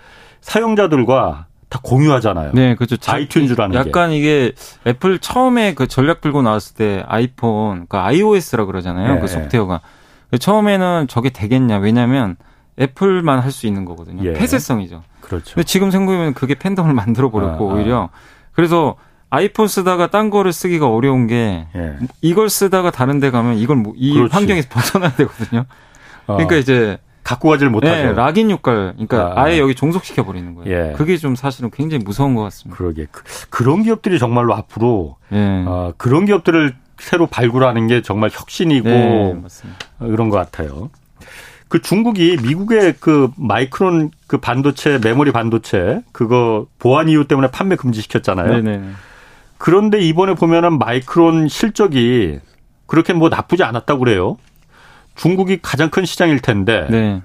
[0.43, 2.51] 사용자들과 다 공유하잖아요.
[2.53, 2.97] 네, 그렇죠.
[2.97, 4.19] 아이튠즈라는 약간 게.
[4.19, 4.53] 이게
[4.87, 9.15] 애플 처음에 그 전략 들고 나왔을 때 아이폰, 그 iOS라 그러잖아요.
[9.15, 9.21] 네.
[9.21, 9.81] 그 소프트웨어가.
[10.39, 11.79] 처음에는 저게 되겠냐.
[11.79, 12.37] 왜냐면
[12.79, 14.23] 애플만 할 수 있는 거거든요.
[14.29, 14.33] 예.
[14.35, 15.03] 폐쇄성이죠.
[15.21, 15.55] 그렇죠.
[15.55, 17.77] 근데 지금 생각해보면 그게 팬덤을 만들어 버렸고 아, 아.
[17.77, 18.09] 오히려
[18.53, 18.97] 그래서
[19.31, 21.97] 아이폰 쓰다가 딴 거를 쓰기가 어려운 게 예.
[22.21, 24.33] 이걸 쓰다가 다른 데 가면 이걸 뭐, 이 그렇지.
[24.35, 25.65] 환경에서 벗어나야 되거든요.
[26.27, 26.35] 어.
[26.37, 27.95] 그러니까 이제 갖고 가지를 못하죠.
[27.95, 29.51] 네, 락인 효과를 그러니까 아.
[29.51, 30.71] 예 여기 종속시켜 버리는 거예요.
[30.71, 30.93] 예.
[30.95, 32.77] 그게 좀 사실은 굉장히 무서운 것 같습니다.
[32.77, 33.07] 그러게
[33.51, 35.65] 그, 런 기업들이 정말로 앞으로 예.
[35.67, 39.43] 어, 그런 기업들을 새로 발굴하는 게 정말 혁신이고 네,
[39.99, 40.91] 그런 것 같아요.
[41.69, 48.63] 그 중국이 미국의 그 마이크론 그 반도체 메모리 반도체 그거 보안 이유 때문에 판매 금지시켰잖아요.
[48.63, 48.91] 네네.
[49.57, 52.41] 그런데 이번에 보면은 마이크론 실적이
[52.87, 54.37] 그렇게 뭐 나쁘지 않았다고 그래요.
[55.15, 56.87] 중국이 가장 큰 시장일 텐데.
[56.91, 57.23] 네.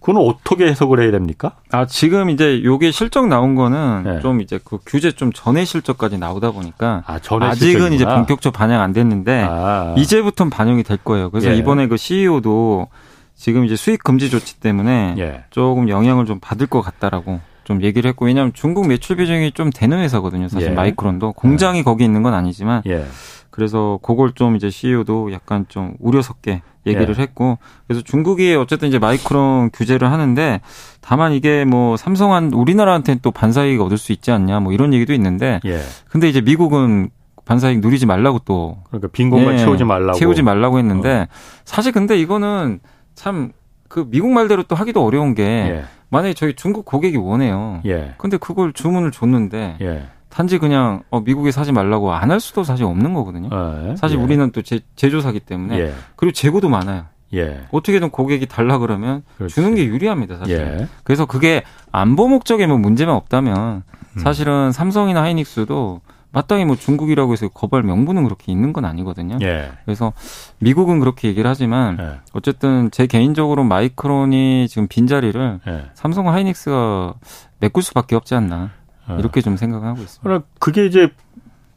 [0.00, 1.56] 그건 어떻게 해석을 해야 됩니까?
[1.70, 4.20] 아, 지금 이제 요게 실적 나온 거는 네.
[4.20, 7.88] 좀 이제 그 규제 좀 전에 실적까지 나오다 보니까 아, 실적이구나.
[7.94, 9.94] 이제 본격적 반영 안 됐는데 아.
[9.98, 11.30] 이제부터 반영이 될 거예요.
[11.30, 11.56] 그래서 예.
[11.56, 12.88] 이번에 그 CEO도
[13.36, 15.44] 지금 이제 수익 금지 조치 때문에 예.
[15.50, 19.98] 조금 영향을 좀 받을 것 같다라고 좀 얘기를 했고 왜냐하면 중국 매출 비중이 좀 되는
[19.98, 20.48] 회사거든요.
[20.48, 20.74] 사실 예.
[20.74, 21.82] 마이크론도 공장이 예.
[21.82, 23.04] 거기 있는 건 아니지만 예.
[23.50, 27.22] 그래서 그걸 좀 이제 CEO도 약간 좀 우려 섞게 얘기를 예.
[27.22, 30.60] 했고 그래서 중국이 어쨌든 이제 마이크론 규제를 하는데
[31.00, 35.60] 다만 이게 뭐 삼성한 우리나라한테는 또 반사이익 얻을 수 있지 않냐 뭐 이런 얘기도 있는데
[35.64, 35.80] 예.
[36.08, 37.10] 근데 이제 미국은
[37.44, 41.26] 반사이익 누리지 말라고 또 그러니까 빈 공간 예, 채우지 말라고 채우지 말라고 했는데 어.
[41.64, 42.80] 사실 근데 이거는
[43.14, 43.52] 참
[43.90, 45.84] 그 미국 말대로 또 하기도 어려운 게 예.
[46.10, 47.80] 만약에 저희 중국 고객이 원해요.
[47.84, 48.14] 예.
[48.18, 50.06] 근데 그걸 주문을 줬는데 예.
[50.30, 53.48] 단지 그냥 어 미국에 사지 말라고 안 할 수도 사실 없는 거거든요.
[53.90, 53.96] 예.
[53.96, 54.22] 사실 예.
[54.22, 55.92] 우리는 또 제, 제조사기 때문에 예.
[56.16, 57.04] 그리고 재고도 많아요.
[57.34, 57.60] 예.
[57.72, 59.54] 어떻게든 고객이 달라 그러면 그렇지.
[59.54, 60.56] 주는 게 유리합니다, 사실.
[60.56, 60.88] 예.
[61.04, 61.62] 그래서 그게
[61.92, 63.82] 안보 목적에 뭐 문제만 없다면
[64.16, 64.18] 음.
[64.20, 66.00] 사실은 삼성이나 하이닉스도
[66.32, 69.38] 마땅히 뭐 중국이라고 해서 거부할 명분은 그렇게 있는 건 아니거든요.
[69.42, 69.72] 예.
[69.84, 70.12] 그래서
[70.58, 72.20] 미국은 그렇게 얘기를 하지만 예.
[72.32, 75.84] 어쨌든 제 개인적으로 마이크론이 지금 빈자리를 예.
[75.94, 77.14] 삼성과 하이닉스가
[77.58, 78.70] 메꿀 수밖에 없지 않나.
[79.14, 79.18] 예.
[79.18, 80.44] 이렇게 좀 생각하고 있습니다.
[80.58, 81.10] 그게 이제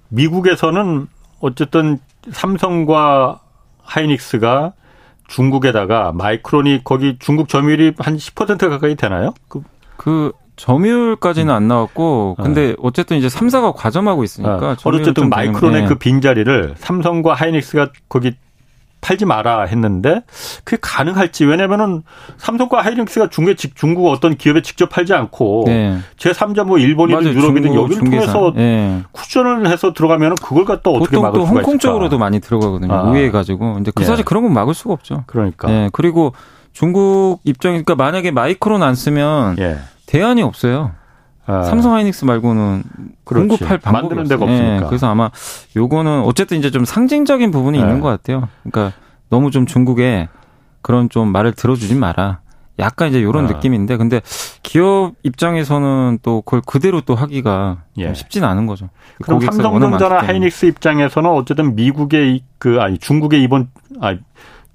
[0.10, 1.08] 미국에서는
[1.40, 2.00] 어쨌든
[2.32, 3.42] 삼성과
[3.82, 4.74] 하이닉스가
[5.28, 9.34] 중국에다가 마이크론이 거기 중국 점유율이 한 10% 가까이 되나요?
[9.48, 9.64] 그,
[9.98, 12.76] 그 점유율까지는 안 나왔고 근데 네.
[12.80, 14.90] 어쨌든 이제 삼사가 과점하고 있으니까 네.
[14.90, 15.88] 어쨌든 마이크론의 네.
[15.88, 18.36] 그 빈자리를 삼성과 하이닉스가 거기
[19.04, 20.22] 팔지 마라 했는데
[20.64, 22.02] 그게 가능할지 왜냐면은
[22.38, 26.00] 삼성과 하이닉스가 중국에 중국 어떤 기업에 직접 팔지 않고 네.
[26.18, 27.38] 제3자 뭐 일본이든 맞아요.
[27.38, 29.04] 유럽이든 여기를 통해서 네.
[29.12, 31.60] 쿠션을 해서 들어가면은 그걸 갖다 어떻게 막을 수가 있을까?
[31.60, 32.94] 홍콩 쪽으로도 많이 들어가거든요.
[32.94, 33.04] 아.
[33.04, 34.08] 우회해 가지고 이제 그 네.
[34.08, 35.26] 사실 그런 건 막을 수가 없죠.
[35.28, 35.68] 그러니까.
[35.68, 35.90] 네.
[35.92, 36.34] 그리고
[36.72, 39.78] 중국 입장이니까 만약에 마이크론 안 쓰면 예.
[40.06, 40.92] 대안이 없어요.
[41.46, 41.64] 아.
[41.64, 42.84] 삼성 하이닉스 말고는
[43.26, 43.48] 그렇지.
[43.48, 44.80] 공급할 방법이 만드는 데가 없으니까.
[44.80, 45.30] 네, 그래서 아마
[45.76, 47.84] 요거는 어쨌든 이제 좀 상징적인 부분이 네.
[47.84, 48.48] 있는 것 같아요.
[48.64, 48.98] 그러니까
[49.30, 50.30] 너무 좀 중국에
[50.82, 52.40] 그런 좀 말을 들어주지 마라.
[52.80, 53.48] 약간 이제 요런 아.
[53.50, 54.22] 느낌인데 근데
[54.64, 58.14] 기업 입장에서는 또 그걸 그대로 또 하기가 예.
[58.14, 58.90] 쉽지는 않은 거죠.
[59.22, 63.70] 그럼 삼성전자나 하이닉스 입장에서는 어쨌든 미국의 그 아니 중국의 이번
[64.02, 64.16] 아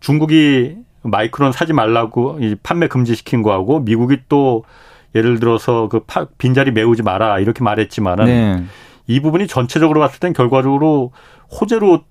[0.00, 4.64] 중국이 마이크론 사지 말라고 판매 금지시킨 거하고 미국이 또
[5.14, 6.04] 예를 들어서 그
[6.38, 8.64] 빈자리 메우지 마라 이렇게 말했지만은 네.
[9.06, 11.12] 이 부분이 전체적으로 봤을 땐 결과적으로
[11.50, 12.02] 호재로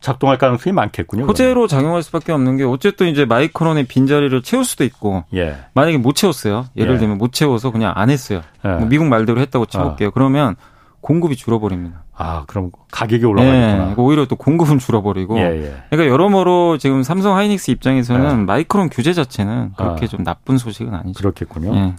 [0.00, 1.24] 작동할 가능성이 많겠군요.
[1.24, 1.68] 호재로.
[1.68, 5.56] 작용할 수밖에 없는 게 어쨌든 이제 마이크론의 빈자리를 채울 수도 있고 예.
[5.74, 6.66] 만약에 못 채웠어요.
[6.76, 6.98] 예를 예.
[6.98, 8.42] 들면 못 채워서 그냥 안 했어요.
[8.64, 8.68] 예.
[8.68, 10.08] 뭐 미국 말대로 했다고 채울게요.
[10.08, 10.12] 어.
[10.12, 10.56] 그러면
[11.00, 12.02] 공급이 줄어버립니다.
[12.14, 13.86] 아, 그럼 가격이 올라가겠구나.
[13.86, 15.38] 네, 오히려 또 공급은 줄어버리고.
[15.38, 15.74] 예, 예.
[15.90, 18.44] 그러니까 여러모로 지금 삼성 하이닉스 입장에서는 예.
[18.44, 20.08] 마이크론 규제 자체는 그렇게 아.
[20.08, 21.18] 좀 나쁜 소식은 아니죠.
[21.18, 21.94] 그렇겠군요.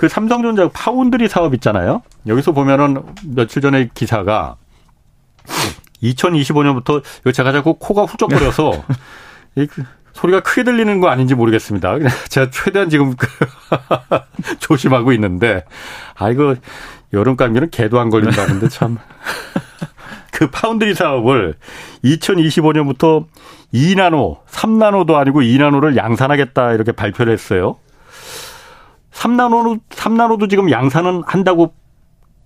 [0.00, 0.06] 예.
[0.06, 2.02] 그 삼성전자 파운드리 사업 있잖아요.
[2.26, 4.56] 여기서 보면은 며칠 전에 기사가
[6.02, 7.02] 2025년부터
[7.34, 8.82] 제가 자꾸 코가 훌쩍거려서
[9.54, 9.66] 그
[10.14, 11.98] 소리가 크게 들리는 거 아닌지 모르겠습니다.
[12.30, 13.14] 제가 최대한 지금
[14.58, 15.64] 조심하고 있는데,
[16.14, 16.56] 아이고,
[17.12, 18.98] 여름 감기는 개도 안 걸린다는데 참.
[20.32, 21.54] 그 파운드리 사업을
[22.04, 23.26] 2025년부터
[23.74, 27.76] 2나노, 3나노도 아니고 2나노를 양산하겠다 이렇게 발표를 했어요.
[29.12, 31.74] 3나노로 3나노도 지금 양산은 한다고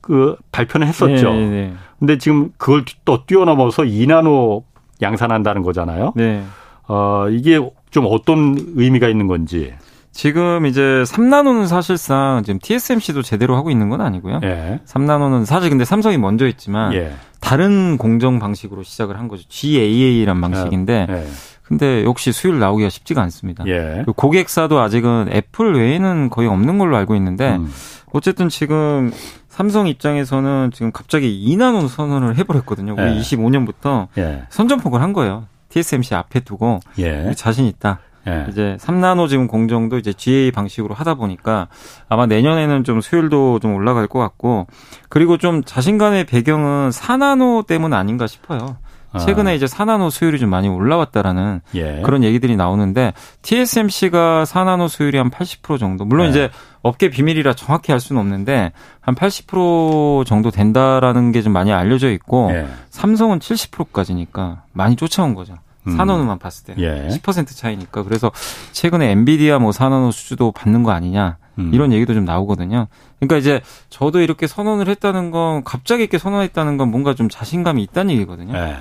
[0.00, 1.32] 그 발표는 했었죠.
[1.32, 1.72] 네, 네, 네.
[1.98, 4.62] 근데 지금 그걸 또 뛰어넘어서 2나노
[5.00, 6.12] 양산한다는 거잖아요.
[6.16, 6.44] 네.
[6.86, 7.58] 어, 이게
[7.90, 9.74] 좀 어떤 의미가 있는 건지.
[10.12, 14.40] 지금 이제 3나노는 사실상 지금 TSMC도 제대로 하고 있는 건 아니고요.
[14.44, 14.80] 예.
[14.86, 17.14] 3나노는 사실 근데 삼성이 먼저 했지만 예.
[17.40, 19.42] 다른 공정 방식으로 시작을 한 거죠.
[19.48, 21.26] GAA란 방식인데 예.
[21.64, 23.64] 근데 역시 수율 나오기가 쉽지가 않습니다.
[23.66, 24.04] 예.
[24.16, 27.72] 고객사도 아직은 애플 외에는 거의 없는 걸로 알고 있는데 음.
[28.12, 29.10] 어쨌든 지금
[29.48, 32.92] 삼성 입장에서는 지금 갑자기 2나노 선언을 해버렸거든요.
[32.92, 33.20] 우리 예.
[33.20, 34.42] 25년부터 예.
[34.50, 35.46] 선전폭을 한 거예요.
[35.70, 37.32] TSMC 앞에 두고 예.
[37.34, 38.00] 자신 있다.
[38.26, 38.46] 예.
[38.50, 41.68] 이제 3나노 지금 공정도 이제 GA 방식으로 하다 보니까
[42.08, 44.66] 아마 내년에는 좀 수율도 좀 올라갈 것 같고
[45.08, 48.76] 그리고 좀 자신감의 배경은 4나노 때문 아닌가 싶어요.
[49.14, 49.18] 아.
[49.20, 52.02] 최근에 이제 4나노 수율이 좀 많이 올라왔다라는 예.
[52.04, 56.04] 그런 얘기들이 나오는데 TSMC가 4나노 수율이 한 80% 정도.
[56.04, 56.30] 물론 예.
[56.30, 56.50] 이제
[56.82, 62.50] 업계 비밀이라 정확히 할 수는 없는데 한 80% 정도 된다라는 게 좀 많이 알려져 있고
[62.52, 62.66] 예.
[62.90, 65.54] 삼성은 70%까지니까 많이 쫓아온 거죠.
[65.86, 65.96] 음.
[65.96, 67.08] 산호누만 봤을 때는 예.
[67.08, 68.32] 10% 차이니까 그래서
[68.72, 71.70] 최근에 엔비디아 뭐 산호누 수주도 받는 거 아니냐 음.
[71.72, 72.86] 이런 얘기도 좀 나오거든요.
[73.18, 78.14] 그러니까 이제 저도 이렇게 선언을 했다는 건 갑자기 이렇게 선언했다는 건 뭔가 좀 자신감이 있다는
[78.14, 78.56] 얘기거든요.
[78.56, 78.76] 예.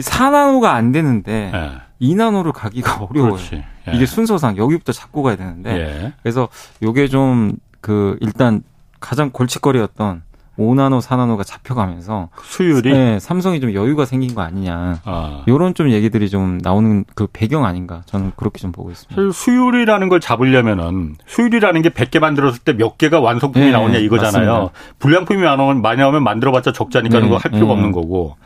[0.00, 2.06] 4나노가 안 되는데 예.
[2.06, 3.38] 2나노를 가기가 어려워요.
[3.54, 3.92] 예.
[3.94, 6.12] 이게 순서상 여기부터 잡고 가야 되는데 예.
[6.22, 6.48] 그래서
[6.82, 8.62] 요게 좀 그 일단
[9.00, 10.22] 가장 골칫거리였던
[10.58, 15.00] 5나노, 4나노가 잡혀가면서 수율이 네, 삼성이 좀 여유가 생긴 거 아니냐.
[15.04, 15.44] 아.
[15.46, 18.02] 요런 좀 얘기들이 좀 나오는 그 배경 아닌가.
[18.06, 19.14] 저는 그렇게 좀 보고 있습니다.
[19.14, 24.50] 사실 수율이라는 걸 잡으려면은 수율이라는 게 100개 만들었을 때 몇 개가 완성품이 네, 나오냐 이거잖아요.
[24.52, 24.72] 맞습니다.
[24.98, 25.40] 불량품이
[25.80, 27.72] 많이 나오면 만들어 봤자 적자니까 네, 그거 할 필요가 네.
[27.72, 28.36] 없는 거고.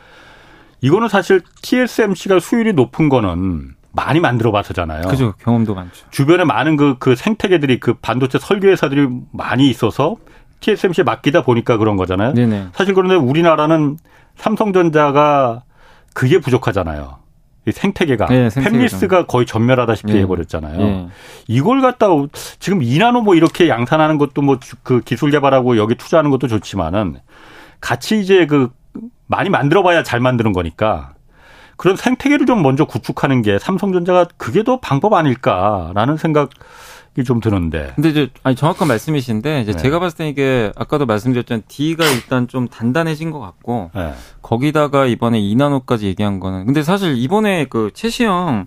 [0.81, 5.03] 이거는 사실 TSMC가 수율이 높은 거는 많이 만들어 봐서잖아요.
[5.07, 5.33] 그죠.
[5.39, 6.05] 경험도 많죠.
[6.09, 10.15] 주변에 많은 그, 그 생태계들이 그 반도체 설계회사들이 많이 있어서
[10.63, 12.33] TSMC에 맡기다 보니까 그런 거잖아요.
[12.33, 12.67] 네네.
[12.73, 13.97] 사실 그런데 우리나라는
[14.35, 15.63] 삼성전자가
[16.13, 17.17] 그게 부족하잖아요.
[17.65, 20.19] 이 생태계가 네, 팹리스가 거의 전멸하다시피 네.
[20.21, 20.77] 해버렸잖아요.
[20.77, 21.07] 네.
[21.47, 22.07] 이걸 갖다
[22.59, 27.19] 지금 이나노 뭐 이렇게 양산하는 것도 뭐 그 기술 개발하고 여기 투자하는 것도 좋지만은
[27.79, 28.69] 같이 이제 그
[29.27, 31.13] 많이 만들어봐야 잘 만드는 거니까
[31.77, 36.49] 그런 생태계를 좀 먼저 구축하는 게 삼성전자가 그게 더 방법 아닐까라는 생각.
[37.21, 37.91] 좀 드는데.
[37.93, 39.77] 근데 이제 아니 정확한 말씀이신데 이제 네.
[39.77, 44.13] 제가 봤을 때 이게 아까도 말씀드렸지만 D가 일단 좀 단단해진 것 같고 네.
[44.41, 48.65] 거기다가 이번에 2나노까지 얘기한 거는 근데 사실 이번에 그 최시영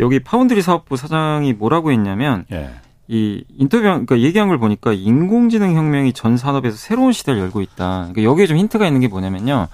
[0.00, 2.70] 여기 파운드리 사업부 사장이 뭐라고 했냐면 네.
[3.08, 8.08] 이 인터뷰 그러니까 얘기한 걸 보니까 인공지능 혁명이 전 산업에서 새로운 시대를 열고 있다.
[8.10, 9.68] 그러니까 여기에 좀 힌트가 있는 게 뭐냐면요.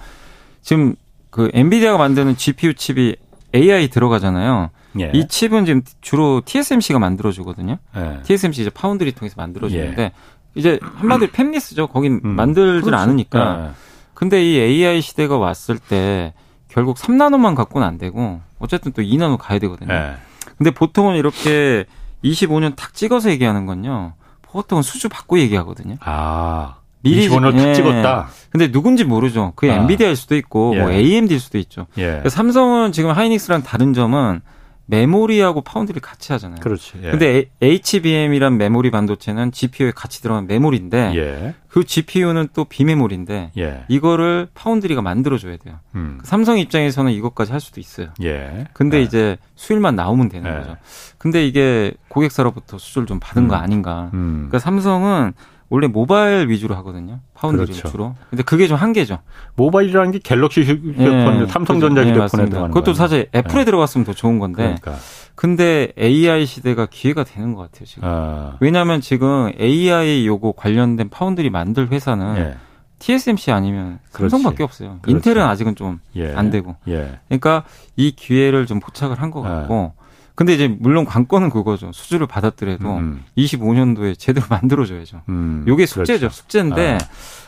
[0.61, 0.95] 지금
[1.31, 3.15] 그 엔비디아가 만드는 GPU 칩이
[3.55, 4.69] AI 들어가잖아요.
[4.99, 5.11] 예.
[5.13, 7.77] 이 칩은 지금 주로 TSMC가 만들어주거든요.
[7.95, 8.19] 예.
[8.23, 10.11] TSMC 이제 파운드리 통해서 만들어주는데 예.
[10.55, 11.91] 이제 한마디로 fabless죠.
[11.91, 12.29] 거긴 음.
[12.35, 13.01] 만들질 그렇죠.
[13.01, 13.67] 않으니까.
[13.69, 13.71] 예.
[14.13, 16.33] 근데 이 AI 시대가 왔을 때
[16.67, 19.93] 결국 3나노만 갖고는 안 되고 어쨌든 또 2나노 가야 되거든요.
[19.93, 20.13] 예.
[20.57, 21.85] 근데 보통은 이렇게
[22.23, 24.13] 25년 탁 찍어서 얘기하는 건요.
[24.43, 25.97] 보통은 수주 받고 얘기하거든요.
[26.01, 26.75] 아.
[27.01, 27.65] 미리 25년을 예.
[27.65, 28.27] 탁 찍었다.
[28.49, 29.51] 근데 누군지 모르죠.
[29.55, 29.75] 그게 아.
[29.75, 30.81] 엔비디아일 수도 있고 뭐 예.
[30.81, 31.87] 뭐 AMD일 수도 있죠.
[31.97, 32.21] 예.
[32.27, 34.41] 삼성은 지금 하이닉스랑 다른 점은
[34.85, 36.59] 메모리하고 파운드리 같이 하잖아요.
[36.59, 36.93] 그렇지.
[37.03, 37.11] 예.
[37.11, 41.55] 근데 HBM이란 메모리 반도체는 GPU에 같이 들어간 메모리인데 예.
[41.69, 43.85] 그 GPU는 또 비메모리인데 예.
[43.87, 45.79] 이거를 foundry가 만들어 줘야 돼요.
[45.95, 46.19] 음.
[46.23, 48.09] 삼성 입장에서는 이것까지 할 수도 있어요.
[48.21, 48.65] 예.
[48.73, 49.01] 근데 예.
[49.01, 50.55] 이제 수율만 나오면 되는 예.
[50.55, 50.77] 거죠.
[51.17, 53.47] 근데 이게 고객사로부터 수주를 좀 받은 음.
[53.47, 54.11] 거 아닌가.
[54.13, 54.47] 음.
[54.49, 55.33] 그러니까 삼성은
[55.73, 57.19] 원래 모바일 위주로 하거든요.
[57.33, 57.87] 파운드리 그렇죠.
[57.87, 58.13] 주로.
[58.29, 59.17] 근데 그게 좀 한계죠.
[59.55, 61.47] 모바일이라는 게 갤럭시 휴대폰, 네.
[61.47, 62.93] 삼성전자 네, 휴대폰에 들어가는 그것도 거예요.
[62.93, 63.65] 사실 애플에 네.
[63.65, 64.77] 들어갔으면 더 좋은 건데.
[64.79, 65.03] 그러니까.
[65.33, 68.07] 근데 AI 시대가 기회가 되는 것 같아요, 지금.
[68.07, 68.55] 아.
[68.59, 72.55] 왜냐하면 지금 AI 요거 관련된 파운드리 만들 회사는 예.
[72.99, 74.99] TSMC 아니면 삼성밖에 없어요.
[75.01, 75.15] 그렇지.
[75.15, 76.49] 인텔은 아직은 좀안 예.
[76.51, 76.75] 되고.
[76.87, 77.17] 예.
[77.29, 77.63] 그러니까
[77.95, 79.49] 이 기회를 좀 포착을 한것 아.
[79.49, 79.93] 같고
[80.35, 81.91] 근데 이제 물론 관건은 그거죠.
[81.93, 83.23] 수주를 받았더라도 음.
[83.37, 85.21] 25년도에 제대로 만들어줘야죠.
[85.29, 85.63] 음.
[85.67, 86.19] 요게 숙제죠.
[86.19, 86.35] 그렇죠.
[86.35, 87.05] 숙제인데 아.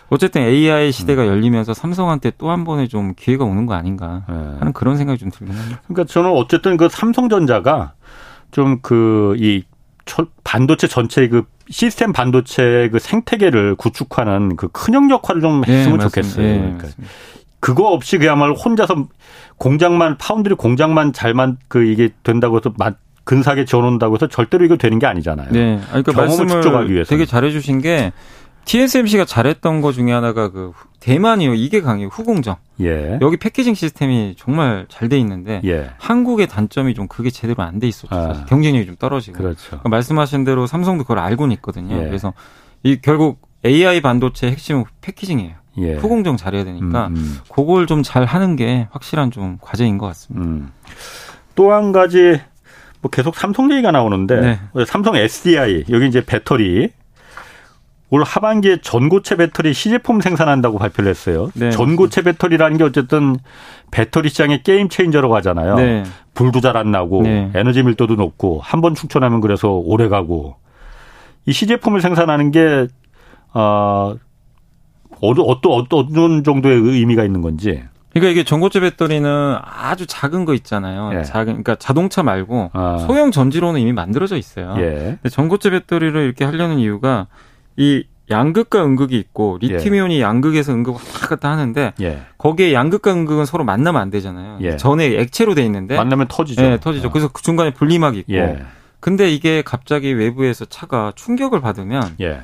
[0.10, 1.28] 어쨌든 AI 시대가 음.
[1.30, 4.36] 열리면서 삼성한테 또 한 번에 좀 기회가 오는 거 아닌가 네.
[4.60, 5.82] 하는 그런 생각이 좀 들긴 합니다.
[5.88, 7.94] 그러니까 저는 어쨌든 그 삼성전자가
[8.52, 9.64] 좀 그 이
[10.44, 16.04] 반도체 전체의 그 시스템 반도체 그 생태계를 구축하는 그 큰형 역할을 좀 네, 했으면 네,
[16.04, 16.46] 좋겠어요.
[16.46, 16.88] 네, 그러니까
[17.66, 19.08] 그거 없이 그야말로 혼자서
[19.58, 22.72] 공장만 파운드리 공장만 잘만 그 이게 된다고 해서
[23.24, 25.50] 근사하게 지어놓는다고 해서 절대로 이거 되는 게 아니잖아요.
[25.50, 25.82] 네.
[25.88, 28.14] 그러니까 경험을 축적하기 위해서 되게 잘해주신 게
[28.66, 31.56] TSMC가 잘했던 것 중에 하나가 그 대만이요.
[31.56, 32.10] 이게 강해요.
[32.10, 32.58] 후공정.
[32.82, 33.18] 예.
[33.20, 35.90] 여기 패키징 시스템이 정말 잘 돼 있는데 예.
[35.98, 38.14] 한국의 단점이 좀 그게 제대로 안 돼 있었죠.
[38.16, 38.46] 아.
[38.46, 39.40] 경쟁력이 좀 떨어지고.
[39.40, 39.66] 그렇죠.
[39.70, 41.96] 그러니까 말씀하신 대로 삼성도 그걸 알고는 있거든요.
[42.00, 42.06] 예.
[42.06, 42.32] 그래서
[42.84, 45.65] 이 결국 AI 반도체 핵심은 패키징이에요.
[45.78, 45.96] 예.
[45.96, 47.38] 후공정 잘해야 되니까 음, 음.
[47.52, 50.46] 그걸 좀 잘 하는 게 확실한 좀 과제인 것 같습니다.
[50.48, 50.72] 음.
[51.56, 52.40] 또한 가지
[53.02, 54.86] 뭐 계속 삼성 얘기가 나오는데 네.
[54.86, 56.90] 삼성 SDI 여기 이제 배터리
[58.12, 61.50] 올 하반기에 전고체 배터리 시제품 생산한다고 발표를 했어요.
[61.56, 61.72] 네.
[61.72, 63.36] 전고체 배터리라는 게 어쨌든
[63.92, 65.76] 배터리 시장의 게임 체인저라고 하잖아요.
[65.76, 66.04] 네.
[66.34, 67.52] 불도 잘 안 나고 네.
[67.56, 70.56] 에너지 밀도도 높고 한 번 충전하면 그래서 오래 가고
[71.46, 72.88] 이 시제품을 생산하는 게
[73.54, 74.16] 어,
[75.22, 77.84] 어느 어떤 어떤 정도의 의미가 있는 건지.
[78.16, 81.12] 그러니까 이게 전고체 배터리는 아주 작은 거 있잖아요.
[81.20, 81.24] 예.
[81.24, 82.98] 작은 그러니까 자동차 말고 아.
[83.06, 84.74] 소형 전지로는 이미 만들어져 있어요.
[84.78, 85.18] 예.
[85.22, 87.28] 근데 전고체 배터리를 이렇게 하려는 이유가
[87.76, 90.22] 이 양극과 음극이 있고 리튬이온이 예.
[90.22, 92.22] 양극에서 음극 왔다 갔다 하는데 예.
[92.38, 94.60] 거기에 양극과 음극은 서로 만나면 안 되잖아요.
[94.62, 94.78] 예.
[94.78, 96.62] 전에 액체로 돼 있는데 만나면 터지죠.
[96.62, 97.10] 네, 터지죠.
[97.10, 97.12] 어.
[97.12, 98.34] 그래서 그 중간에 분리막이 있고.
[98.34, 98.64] 예.
[99.02, 102.40] 근데 이게 갑자기 외부에서 차가 충격을 받으면 예.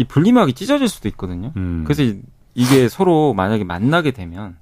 [0.00, 1.52] 이 분리막이 찢어질 수도 있거든요.
[1.58, 1.84] 음.
[1.84, 2.02] 그래서
[2.54, 4.56] 이게 서로 만약에 만나게 되면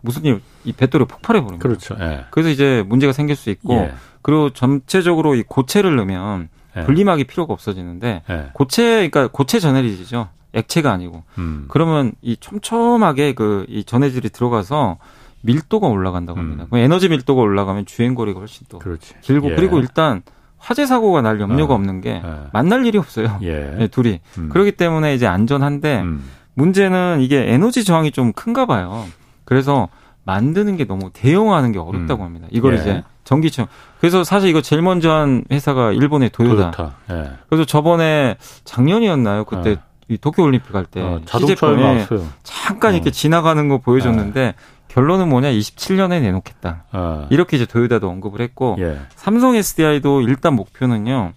[0.00, 1.62] 무슨 일, 이 배터리가 폭발해 버립니다.
[1.68, 1.96] 그렇죠.
[2.00, 2.24] 예.
[2.30, 3.88] 그래서 이제 문제가 생길 수 있고
[4.22, 6.84] 그리고 전체적으로 이 고체를 넣으면 네.
[6.84, 8.50] 분리막이 필요가 없어지는데 네.
[8.52, 10.28] 고체 그러니까 고체 전해질이죠.
[10.52, 11.24] 액체가 아니고.
[11.38, 11.64] 음.
[11.68, 14.98] 그러면 이 촘촘하게 그 이 전해질이 들어가서
[15.42, 16.66] 밀도가 올라간다고 합니다.
[16.72, 16.78] 음.
[16.78, 19.14] 에너지 밀도가 올라가면 주행 거리가 훨씬 또 그렇지.
[19.20, 19.54] 길고 예.
[19.56, 20.22] 그리고 일단
[20.58, 21.76] 화재 사고가 날 염려가 어.
[21.76, 22.40] 없는 게 예.
[22.52, 23.38] 만날 일이 없어요.
[23.42, 23.74] 예.
[23.78, 24.20] 네, 둘이.
[24.38, 24.48] 음.
[24.48, 26.24] 그렇기 때문에 이제 안전한데 음.
[26.54, 29.04] 문제는 이게 에너지 저항이 좀 큰가 봐요.
[29.44, 29.88] 그래서
[30.24, 32.26] 만드는 게 너무 대형화하는 게 어렵다고 음.
[32.26, 32.48] 합니다.
[32.50, 32.80] 이걸 예.
[32.80, 33.68] 이제 전기차.
[34.00, 36.70] 그래서 사실 이거 제일 먼저 한 회사가 일본의 도요타.
[36.70, 36.96] 도요타.
[37.10, 37.30] 예.
[37.48, 39.44] 그래서 저번에 작년이었나요?
[39.44, 39.76] 그때 예.
[40.08, 42.06] 이 도쿄 올림픽 할때 어, 자동차에.
[42.44, 43.12] 잠깐 이렇게 어.
[43.12, 44.54] 지나가는 거 보여줬는데 예.
[44.96, 45.50] 결론은 뭐냐?
[45.52, 46.84] 27년에 내놓겠다.
[46.90, 47.26] 어.
[47.28, 48.98] 이렇게 이제 도요타도 언급을 했고 예.
[49.14, 51.34] 삼성 SDI도 일단 목표는요.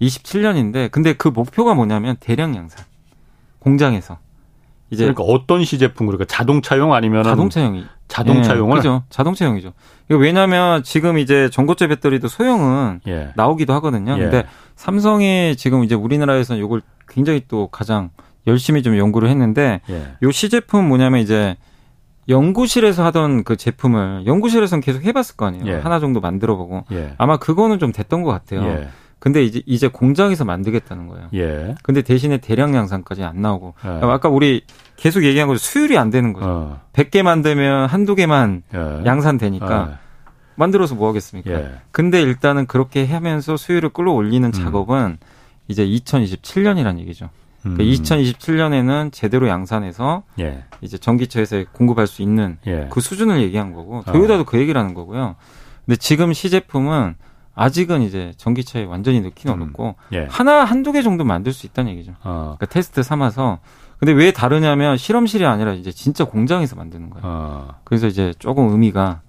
[0.00, 0.88] 27년인데 예.
[0.88, 2.86] 근데 그 목표가 뭐냐면 대량 양산
[3.58, 4.16] 공장에서
[4.88, 9.74] 이제 그러니까 어떤 시제품 그러니까 자동차용 아니면 자동차용이 자동차용을 예, 그죠 자동차용이죠.
[10.08, 13.32] 왜냐하면 지금 이제 전고체 배터리도 소형은 예.
[13.36, 14.14] 나오기도 하거든요.
[14.16, 14.22] 예.
[14.22, 14.44] 근데
[14.74, 18.08] 삼성이 지금 이제 우리나라에서는 이걸 굉장히 또 가장
[18.46, 20.14] 열심히 좀 연구를 했는데 예.
[20.22, 21.56] 요 시제품 뭐냐면 이제
[22.28, 25.66] 연구실에서 하던 그 제품을 연구실에서는 계속 해봤을 거 아니에요.
[25.66, 25.74] 예.
[25.74, 27.14] 하나 정도 만들어보고 예.
[27.18, 28.86] 아마 그거는 좀 됐던 것 같아요.
[29.22, 31.28] 근데 이제 이제 공장에서 만들겠다는 거예요.
[31.34, 31.76] 예.
[31.84, 33.88] 근데 대신에 대량 양산까지 안 나오고 예.
[34.02, 34.64] 아까 우리
[34.96, 35.58] 계속 얘기한 거죠.
[35.58, 36.46] 수율이 안 되는 거죠.
[36.48, 36.80] 어.
[36.92, 39.04] 100개 만들면 한두 개만 예.
[39.06, 39.96] 양산되니까 예.
[40.56, 41.52] 만들어서 뭐 하겠습니까?
[41.52, 41.70] 예.
[41.92, 44.52] 근데 일단은 그렇게 하면서 수율을 끌어올리는 음.
[44.52, 45.18] 작업은
[45.68, 47.30] 이제 2027년이란 얘기죠.
[47.62, 49.10] 그러니까 2027년에는 음.
[49.12, 50.64] 제대로 양산해서 예.
[50.80, 52.88] 이제 전기차에서 공급할 수 있는 예.
[52.90, 54.44] 그 수준을 얘기한 거고 도요타도 어.
[54.44, 55.36] 그 얘기를 하는 거고요.
[55.86, 57.14] 근데 지금 시제품은
[57.54, 59.62] 아직은 이제 전기차에 완전히 넣기는 음.
[59.62, 60.26] 어렵고 예.
[60.30, 62.12] 하나 한두 개 정도 만들 수 있다는 얘기죠.
[62.24, 62.56] 어.
[62.56, 63.58] 그러니까 테스트 삼아서
[63.98, 67.24] 근데 왜 다르냐면 실험실이 아니라 이제 진짜 공장에서 만드는 거예요.
[67.24, 67.74] 어.
[67.84, 69.20] 그래서 이제 조금 의미가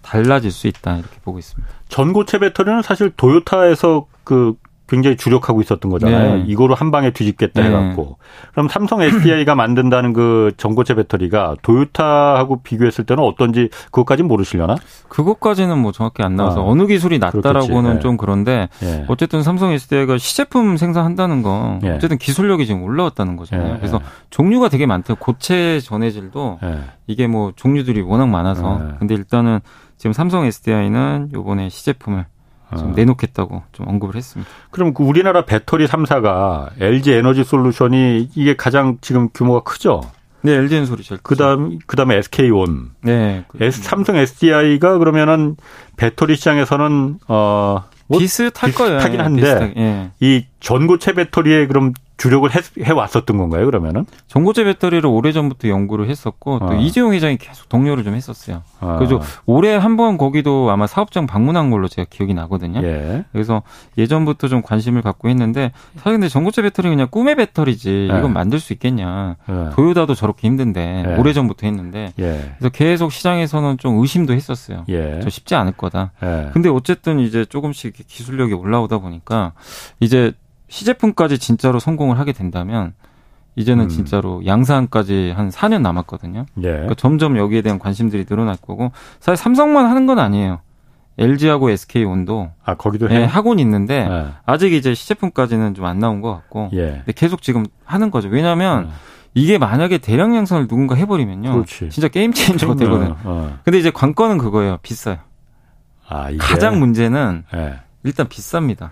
[0.00, 1.70] 달라질 수 있다 이렇게 보고 있습니다.
[1.88, 4.54] 전고체 배터리는 사실 도요타에서 그
[4.88, 6.36] 굉장히 주력하고 있었던 거잖아요.
[6.36, 6.44] 네.
[6.46, 7.68] 이거로 한 방에 뒤집겠다 네.
[7.68, 8.18] 해갖고.
[8.52, 14.76] 그럼 삼성 SDI가 만든다는 그 전고체 배터리가 도요타하고 비교했을 때는 어떤지 그것까지는 모르시려나?
[15.08, 18.00] 그것까지는 뭐 정확히 안 나와서 아, 어느 기술이 낫다라고는 네.
[18.00, 19.04] 좀 그런데 네.
[19.08, 21.90] 어쨌든 삼성 SDI가 시제품 생산한다는 건 네.
[21.90, 23.72] 어쨌든 기술력이 지금 올라왔다는 거잖아요.
[23.74, 23.78] 네.
[23.78, 25.16] 그래서 종류가 되게 많대요.
[25.16, 26.60] 고체 전해질도
[27.08, 29.60] 이게 뭐 종류들이 워낙 많아서 근데 일단은
[29.96, 32.26] 지금 삼성 SDI는 요번에 시제품을
[32.76, 32.92] 좀 어.
[32.96, 34.50] 내놓겠다고 좀 언급을 했습니다.
[34.70, 40.02] 그럼 그 우리나라 배터리 3사가 LG 에너지 솔루션이 이게 가장 지금 규모가 크죠?
[40.42, 42.90] 네, LG 엔솔이 제일 그다음 그다음에 SK온.
[43.02, 43.44] 네.
[43.60, 45.56] S, 삼성 SDI가 그러면은
[45.96, 48.98] 배터리 시장에서는 어 뭐 비슷할 거예요.
[48.98, 50.10] 비슷하긴 한데 예.
[50.20, 54.06] 이 전고체 배터리에 그럼 주력을 해, 해 왔었던 건가요, 그러면은?
[54.26, 56.74] 전고체 배터리를 오래전부터 연구를 했었고, 또 아.
[56.74, 58.62] 이재용 회장이 계속 동료를 좀 했었어요.
[58.80, 58.96] 아.
[58.96, 62.82] 그래서 올해 한 번 거기도 아마 사업장 방문한 걸로 제가 기억이 나거든요.
[62.82, 63.24] 예.
[63.32, 63.62] 그래서
[63.98, 68.18] 예전부터 좀 관심을 갖고 했는데, 사실 근데 전고체 배터리 그냥 꿈의 배터리지, 예.
[68.18, 69.36] 이건 만들 수 있겠냐.
[69.48, 69.70] 예.
[69.74, 71.14] 도요다도 저렇게 힘든데, 예.
[71.16, 72.54] 오래전부터 했는데, 예.
[72.58, 74.84] 그래서 계속 시장에서는 좀 의심도 했었어요.
[74.88, 75.20] 예.
[75.22, 76.12] 저 쉽지 않을 거다.
[76.52, 79.52] 근데 어쨌든 이제 조금씩 기술력이 올라오다 보니까,
[80.00, 80.32] 이제
[80.68, 82.94] 시제품까지 진짜로 성공을 하게 된다면
[83.54, 83.88] 이제는 음.
[83.88, 86.46] 진짜로 양산까지 한 4년 남았거든요.
[86.58, 86.62] 예.
[86.62, 90.60] 그러니까 점점 여기에 대한 관심들이 늘어날 거고 사실 삼성만 하는 건 아니에요.
[91.18, 94.26] LG하고 SK온도 아 거기도 예, 하고는 있는데 네.
[94.44, 97.02] 아직 이제 시제품까지는 좀 안 나온 것 같고 예.
[97.06, 98.28] 근데 계속 지금 하는 거죠.
[98.28, 98.90] 왜냐하면 네.
[99.32, 101.88] 이게 만약에 대량 양산을 누군가 해버리면요, 그렇지.
[101.90, 103.16] 진짜 게임 체인저가 되거든 요.
[103.24, 103.58] 어.
[103.64, 104.78] 근데 이제 관건은 그거예요.
[104.82, 105.16] 비싸요.
[106.08, 106.28] 아?
[106.38, 107.74] 가장 문제는 네.
[108.04, 108.90] 일단 비쌉니다.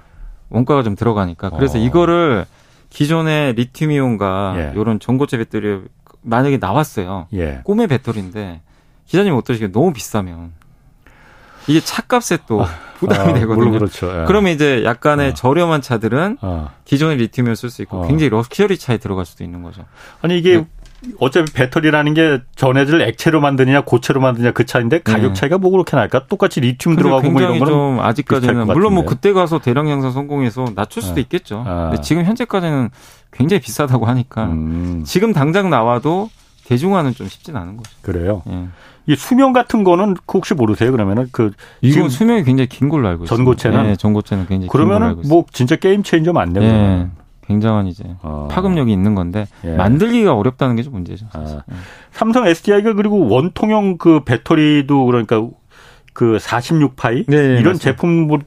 [0.54, 1.50] 원가가 좀 들어가니까.
[1.50, 1.80] 그래서 어.
[1.80, 2.46] 이거를
[2.90, 4.80] 기존의 리튬이온과 예.
[4.80, 5.80] 이런 전고체 배터리
[6.22, 7.26] 만약에 나왔어요.
[7.34, 7.60] 예.
[7.64, 8.62] 꿈의 배터리인데
[9.06, 9.72] 기자님 어떠시겠어요?
[9.72, 10.52] 너무 비싸면
[11.66, 13.72] 이게 차값에 또 아, 부담이 아, 되거든요.
[13.72, 14.06] 그렇죠.
[14.20, 14.24] 예.
[14.26, 15.34] 그러면 이제 약간의 어.
[15.34, 16.70] 저렴한 차들은 어.
[16.84, 18.06] 기존의 리튬을 쓸 수 있고 어.
[18.06, 19.84] 굉장히 럭셔리 차에 들어갈 수도 있는 거죠.
[20.22, 20.66] 아니 이게 네.
[21.18, 25.34] 어차피 배터리라는 게 전해질 액체로 만드느냐 고체로 만드냐 그 차인데 가격 네.
[25.34, 26.26] 차이가 뭐 그렇게 날까?
[26.26, 31.02] 똑같이 리튬 들어가고 뭐 이런 거는 아직까지는 물론 뭐 그때 가서 대량 양산 성공해서 낮출
[31.02, 31.22] 수도 네.
[31.22, 31.64] 있겠죠.
[31.66, 31.90] 아.
[31.90, 32.90] 근데 지금 현재까지는
[33.32, 35.02] 굉장히 비싸다고 하니까 음.
[35.06, 36.30] 지금 당장 나와도
[36.66, 37.90] 대중화는 좀 쉽진 않은 거죠.
[38.02, 38.42] 그래요.
[38.48, 38.68] 예.
[39.06, 40.90] 이 수명 같은 거는 그 혹시 모르세요?
[40.90, 41.52] 그러면은 그
[41.82, 43.36] 이건 수명이 굉장히 긴 걸로 알고 있어요.
[43.36, 46.72] 전고체는 네, 전고체는 굉장히 그러면은 뭐 진짜 게임 체인저 맞네요.
[46.72, 47.10] 네.
[47.46, 48.48] 굉장한 이제 어.
[48.50, 49.76] 파급력이 있는 건데 예.
[49.76, 51.26] 만들기가 어렵다는 게 좀 문제죠.
[51.32, 51.62] 아.
[51.70, 51.74] 예.
[52.12, 55.46] 삼성 SDI가 그리고 원통형 그 배터리도 그러니까
[56.12, 57.78] 그 46파이 네, 이런 맞습니다.
[57.78, 58.38] 제품도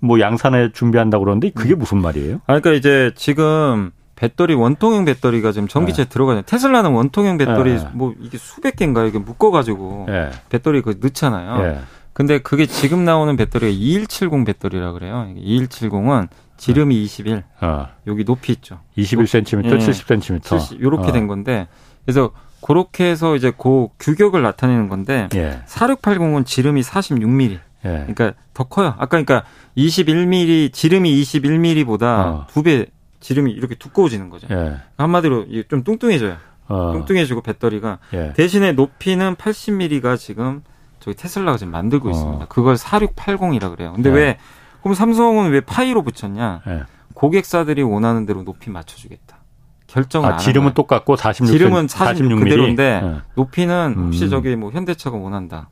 [0.00, 1.78] 뭐 양산에 준비한다고 그러는데 그게 음.
[1.78, 2.36] 무슨 말이에요?
[2.46, 6.08] 아 그러니까 이제 지금 배터리 원통형 배터리가 지금 전기차에 네.
[6.08, 6.42] 들어가요.
[6.42, 7.88] 테슬라는 원통형 배터리 네.
[7.92, 10.30] 뭐 이게 수백 개인가 이게 묶어 가지고 네.
[10.48, 11.62] 배터리 그 넣잖아요.
[11.62, 11.78] 네.
[12.12, 15.26] 근데 그게 지금 나오는 배터리가 2170 배터리라 그래요.
[15.36, 16.28] 2170은
[16.62, 17.42] 지름이 21.
[17.60, 17.88] 어.
[18.06, 18.78] 여기 높이 있죠.
[18.96, 20.42] 21cm, 높, 70cm.
[20.44, 21.12] 70, 요렇게 어.
[21.12, 21.66] 된 건데
[22.04, 22.30] 그래서
[22.64, 25.60] 그렇게 해서 이제 그 규격을 나타내는 건데 예.
[25.66, 27.50] 4680은 지름이 46mm.
[27.50, 27.58] 예.
[27.82, 28.94] 그러니까 더 커요.
[28.96, 29.42] 아까 그러니까
[29.76, 32.46] 21mm 지름이 21mm보다 어.
[32.52, 32.86] 두배
[33.18, 34.46] 지름이 이렇게 두꺼워지는 거죠.
[34.52, 34.76] 예.
[34.96, 36.36] 한마디로 좀 뚱뚱해져요.
[36.68, 36.92] 어.
[36.92, 38.34] 뚱뚱해지고 배터리가 예.
[38.34, 40.62] 대신에 높이는 80mm가 지금
[41.00, 42.12] 저기 테슬라가 지금 만들고 어.
[42.12, 42.46] 있습니다.
[42.46, 43.94] 그걸 4680이라 그래요.
[43.94, 44.14] 근데 예.
[44.14, 44.38] 왜
[44.82, 46.62] 그럼 삼성은 왜 파이로 붙였냐?
[46.66, 46.82] 예.
[47.14, 49.38] 고객사들이 원하는 대로 높이 맞춰주겠다.
[49.86, 53.20] 결정을 아, 지름은 똑같고 46 지름은 46, 46 그대로인데 예.
[53.34, 54.30] 높이는 혹시 음.
[54.30, 55.68] 저기 뭐 현대차가 원한다.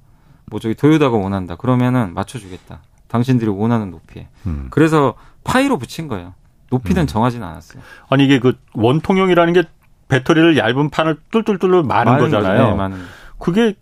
[0.46, 1.56] 뭐 저기 도요다가 원한다.
[1.56, 2.82] 그러면은 맞춰주겠다.
[3.08, 4.28] 당신들이 원하는 높이에.
[4.46, 4.68] 음.
[4.70, 6.34] 그래서 파이로 붙인 거예요.
[6.70, 7.06] 높이는 음.
[7.06, 7.82] 정하지는 않았어요.
[8.08, 9.62] 아니 이게 그 원통형이라는 게
[10.08, 12.88] 배터리를 얇은 판을 뚫뚫뚫 마는 거잖아요.
[12.88, 12.96] 네.
[13.38, 13.74] 그게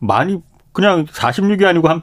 [0.00, 2.02] 많이 그냥 46이 아니고 한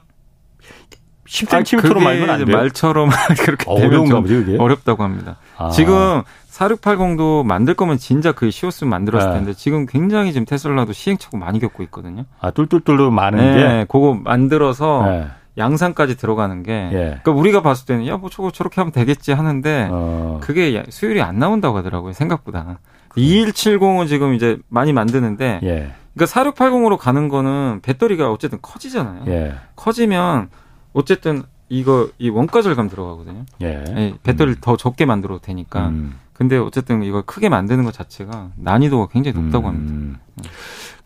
[1.27, 2.57] 10cm로 아, 말면 안 돼요.
[2.57, 3.09] 말처럼
[3.39, 4.57] 그렇게 어려운 거지 그게?
[4.57, 5.37] 어렵다고 합니다.
[5.57, 5.69] 아.
[5.69, 6.21] 지금
[6.51, 9.35] 4680도 만들 거면 진짜 그 쉬웠으면 만들었을 네.
[9.35, 12.25] 텐데 지금 굉장히 지금 테슬라도 시행착오 많이 겪고 있거든요.
[12.39, 15.27] 아 뚫뚫뚫로 많은 네, 게 그거 만들어서 네.
[15.57, 16.97] 양산까지 들어가는 게 예.
[17.21, 20.39] 그러니까 우리가 봤을 때는 야 뭐 저거 저렇게 하면 되겠지 하는데 어.
[20.41, 22.79] 그게 수율이 안 나온다고 하더라고요 생각보다
[23.15, 25.91] 2170은 지금 이제 많이 만드는데 예.
[26.15, 29.53] 그러니까 4680으로 가는 거는 배터리가 어쨌든 커지잖아요 예.
[29.75, 30.49] 커지면
[30.93, 33.83] 어쨌든 이거 이 원가 절감 들어가거든요 예.
[33.95, 34.61] 예 배터리를 음.
[34.61, 36.19] 더 적게 만들어도 되니까 음.
[36.33, 40.17] 근데 어쨌든 이걸 크게 만드는 것 자체가 난이도가 굉장히 높다고 합니다 음.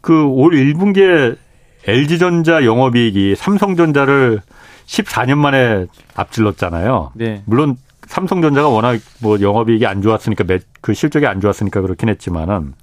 [0.02, 1.38] 그올 1분기에
[1.86, 4.42] LG전자 영업이익이 삼성전자를
[4.86, 5.86] 14년 만에
[6.16, 7.12] 앞질렀잖아요.
[7.16, 7.44] 네.
[7.46, 10.46] 물론 삼성전자가 워낙 뭐 영업이익이 안 좋았으니까
[10.82, 12.74] 그 실적이 안 좋았으니까 그렇긴 했지만은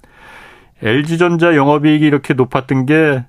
[0.81, 3.23] LG전자 영업이익이 이렇게 높았던 게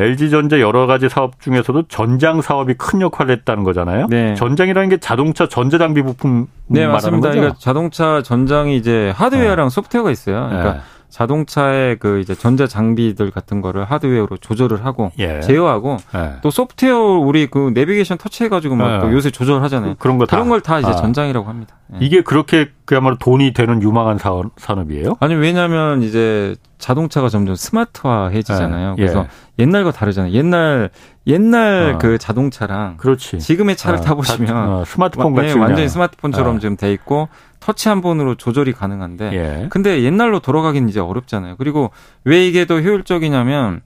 [0.00, 4.06] LG전자 여러 가지 사업 중에서도 전장 사업이 큰 역할을 했다는 거잖아요.
[4.08, 4.34] 네.
[4.34, 7.28] 전장이라는 게 자동차 전자 장비 부품 네, 맞습니다.
[7.28, 7.40] 거죠?
[7.40, 9.74] 그러니까 자동차 전장이 이제 하드웨어랑 네.
[9.74, 10.46] 소프트웨어가 있어요.
[10.48, 10.80] 그러니까 네.
[11.10, 15.40] 자동차의 그 이제 전자 장비들 같은 거를 하드웨어로 조절을 하고 예.
[15.40, 16.34] 제어하고 예.
[16.40, 19.12] 또 소프트웨어 우리 그 내비게이션 터치해 가지고 막 예.
[19.12, 19.96] 요새 조절하잖아요.
[19.98, 20.94] 그런 거 그런 걸다 이제 아.
[20.94, 21.76] 전장이라고 합니다.
[21.94, 21.98] 예.
[22.00, 25.16] 이게 그렇게 그야말로 돈이 되는 유망한 사업, 산업이에요?
[25.20, 28.96] 아니 왜냐하면 이제 자동차가 점점 스마트화해지잖아요.
[28.98, 29.02] 예.
[29.02, 29.26] 그래서
[29.58, 30.32] 옛날과 다르잖아요.
[30.32, 30.90] 옛날
[31.26, 31.98] 옛날 어.
[31.98, 33.38] 그 자동차랑 그렇지.
[33.38, 37.28] 지금의 차를 어, 타보시면 어, 스마트폰 같이 네, 완전히 스마트폰처럼 지금 돼 있고
[37.60, 39.66] 터치 한 번으로 조절이 가능한데 예.
[39.70, 41.56] 근데 옛날로 돌아가긴 이제 어렵잖아요.
[41.58, 41.90] 그리고
[42.24, 43.82] 왜 이게 더 효율적이냐면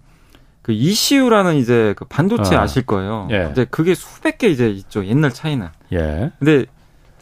[0.62, 2.60] 그 ECU라는 이제 그 반도체 어.
[2.60, 3.28] 아실 거예요.
[3.32, 3.48] 예.
[3.52, 5.04] 이제 그게 수백 개 이제 있죠.
[5.04, 5.68] 옛날 차이는.
[5.92, 6.30] 예.
[6.38, 6.64] 근데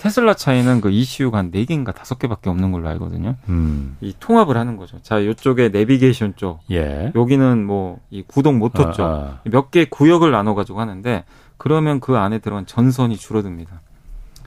[0.03, 3.37] 테슬라 차이는 그 ECU가 한 4개인가 5개밖에 없는 걸로 알거든요.
[3.49, 3.97] 음.
[4.01, 4.99] 이 통합을 하는 거죠.
[5.01, 6.59] 자, 이쪽에 내비게이션 쪽.
[6.73, 7.13] 예.
[7.15, 9.03] 여기는 뭐 이 구동 모터 쪽.
[9.05, 9.41] 아, 아.
[9.45, 11.25] 몇 개 구역을 나눠 가지고 하는데
[11.57, 13.81] 그러면 그 안에 들어간 전선이 줄어듭니다.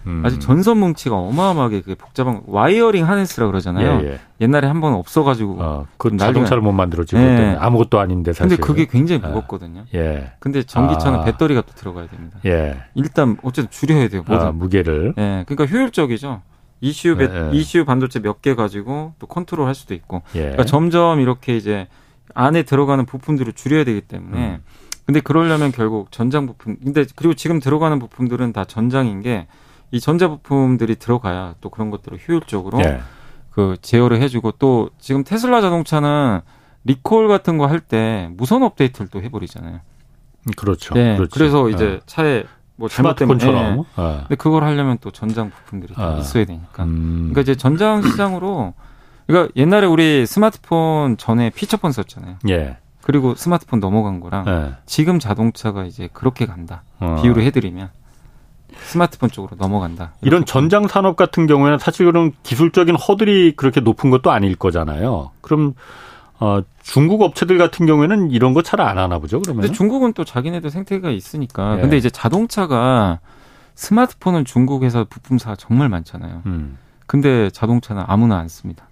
[0.07, 0.21] 음.
[0.25, 4.01] 아직 전선 뭉치가 어마어마하게 그게 복잡한 wiring harness라 그러잖아요.
[4.03, 4.19] 예, 예.
[4.41, 7.15] 옛날에 한 번 없어가지고 어, 그 자동차를 못 만들었지.
[7.15, 7.55] 예.
[7.59, 8.55] 아무것도 아닌데 사실.
[8.57, 9.29] 근데 그게 굉장히 아.
[9.29, 9.85] 무겁거든요.
[9.95, 10.33] 예.
[10.39, 11.23] 근데 전기차는 아.
[11.23, 12.39] 배터리가 또 들어가야 됩니다.
[12.45, 12.77] 예.
[12.93, 14.23] 일단 어쨌든 줄여야 돼요.
[14.27, 14.45] 모든.
[14.47, 15.13] 아, 무게를.
[15.17, 15.43] 예.
[15.47, 16.41] 그러니까 효율적이죠.
[16.81, 17.57] ECU, 배, 예, 예.
[17.57, 20.21] ECU 반도체 몇 개 가지고 또 컨트롤 할 수도 있고.
[20.35, 20.39] 예.
[20.41, 21.87] 그러니까 점점 이렇게 이제
[22.33, 24.37] 안에 들어가는 부품들을 줄여야 되기 때문에.
[24.37, 24.63] 음.
[25.05, 26.77] 근데 그러려면 결국 전장 부품.
[26.83, 29.47] 근데 그리고 지금 들어가는 부품들은 다 전장인 게
[29.91, 33.01] 이 전자 부품들이 들어가야 또 그런 것들을 효율적으로 예.
[33.51, 36.41] 그 제어를 해주고 또 지금 테슬라 자동차는
[36.83, 39.79] 리콜 같은 거 할 때 무선 업데이트를 또 해버리잖아요.
[40.57, 40.93] 그렇죠.
[40.93, 41.15] 네.
[41.15, 41.31] 그렇죠.
[41.33, 41.99] 그래서 이제 네.
[42.05, 42.43] 차에
[42.75, 43.77] 뭐 스마트폰처럼.
[43.77, 43.83] 네.
[44.03, 44.17] 네.
[44.21, 46.17] 근데 그걸 하려면 또 전장 부품들이 아.
[46.19, 46.83] 있어야 되니까.
[46.83, 47.29] 음.
[47.31, 48.73] 그러니까 이제 전장 시장으로
[49.27, 52.36] 그러니까 옛날에 우리 스마트폰 전에 피처폰 썼잖아요.
[52.49, 52.77] 예.
[53.01, 54.73] 그리고 스마트폰 넘어간 거랑 예.
[54.86, 56.83] 지금 자동차가 이제 그렇게 간다.
[56.99, 57.19] 어.
[57.21, 57.89] 비유를 해드리면
[58.95, 60.13] 스마트폰 쪽으로 넘어간다.
[60.21, 65.31] 이런 전장 산업 같은 경우에는 사실 그런 기술적인 허들이 그렇게 높은 것도 아닐 거잖아요.
[65.41, 65.73] 그럼
[66.39, 69.61] 어, 중국 업체들 같은 경우에는 이런 거 잘 안 하나 보죠, 그러면?
[69.63, 71.77] 근데 중국은 또 자기네들 생태가 있으니까.
[71.77, 71.81] 예.
[71.81, 73.19] 근데 이제 자동차가
[73.75, 76.41] 스마트폰은 중국에서 부품사가 정말 많잖아요.
[76.45, 76.77] 음.
[77.05, 78.87] 근데 자동차는 아무나 안 씁니다.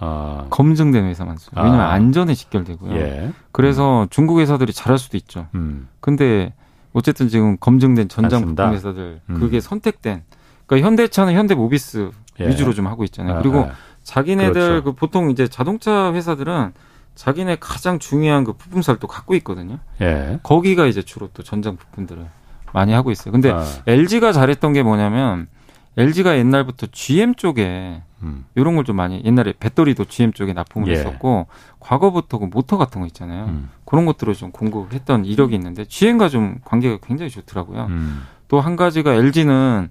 [0.00, 0.46] 아.
[0.50, 1.52] 검증된 회사만 써요.
[1.64, 1.90] 왜냐면 아.
[1.92, 2.92] 안전에 직결되고요.
[2.96, 3.32] 예.
[3.52, 4.06] 그래서 음.
[4.10, 5.46] 중국 회사들이 잘할 수도 있죠.
[5.54, 5.88] 음.
[6.00, 6.52] 근데
[6.92, 9.40] 어쨌든 지금 검증된 전장 부품 회사들 음.
[9.40, 10.22] 그게 선택된
[10.66, 12.10] 그러니까 현대차는 현대모비스
[12.40, 12.48] 예.
[12.48, 13.36] 위주로 좀 하고 있잖아요.
[13.36, 13.72] 아, 그리고 아.
[14.04, 14.84] 자기네들 그렇죠.
[14.84, 16.72] 그 보통 이제 자동차 회사들은
[17.14, 19.78] 자기네 가장 중요한 그 부품사를 또 갖고 있거든요.
[20.00, 20.38] 예.
[20.42, 22.24] 거기가 이제 주로 또 전장 부품들을
[22.72, 23.32] 많이 하고 있어요.
[23.32, 23.64] 근데 아.
[23.86, 25.48] LG가 잘했던 게 뭐냐면
[25.96, 28.44] LG가 옛날부터 GM 쪽에 음.
[28.54, 30.92] 이런 걸 좀 많이 옛날에 배터리도 GM 쪽에 납품을 예.
[30.92, 31.46] 했었고
[31.80, 33.44] 과거부터 그 모터 같은 거 있잖아요.
[33.46, 33.70] 음.
[33.84, 37.86] 그런 것들을 좀 공급했던 이력이 있는데 GM과 좀 관계가 굉장히 좋더라고요.
[37.86, 38.22] 음.
[38.48, 39.90] 또한 가지가 LG는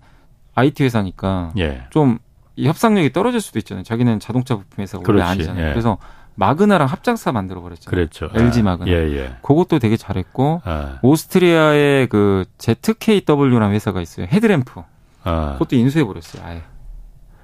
[0.55, 1.84] IT 회사니까 예.
[1.91, 2.17] 좀이
[2.59, 3.84] 협상력이 떨어질 수도 있잖아요.
[3.84, 5.67] 자기는 자동차 부품 회사 원래 아니잖아요.
[5.67, 5.69] 예.
[5.69, 5.97] 그래서
[6.36, 7.89] 마그나랑 합작사 만들어 버렸잖아요.
[7.89, 8.30] 그렇죠.
[8.34, 8.91] LG 아, 마그나.
[8.91, 9.36] 예, 예.
[9.41, 10.99] 그것도 되게 잘했고 아.
[11.01, 14.28] 오스트리아의 그 ZKW라는 회사가 있어요.
[14.32, 14.82] 헤드램프.
[15.23, 15.53] 아.
[15.53, 16.43] 그것도 인수해 버렸어요.
[16.45, 16.61] 아예.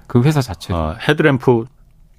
[0.06, 0.72] 그 회사 자체.
[0.74, 1.64] 아, 헤드램프.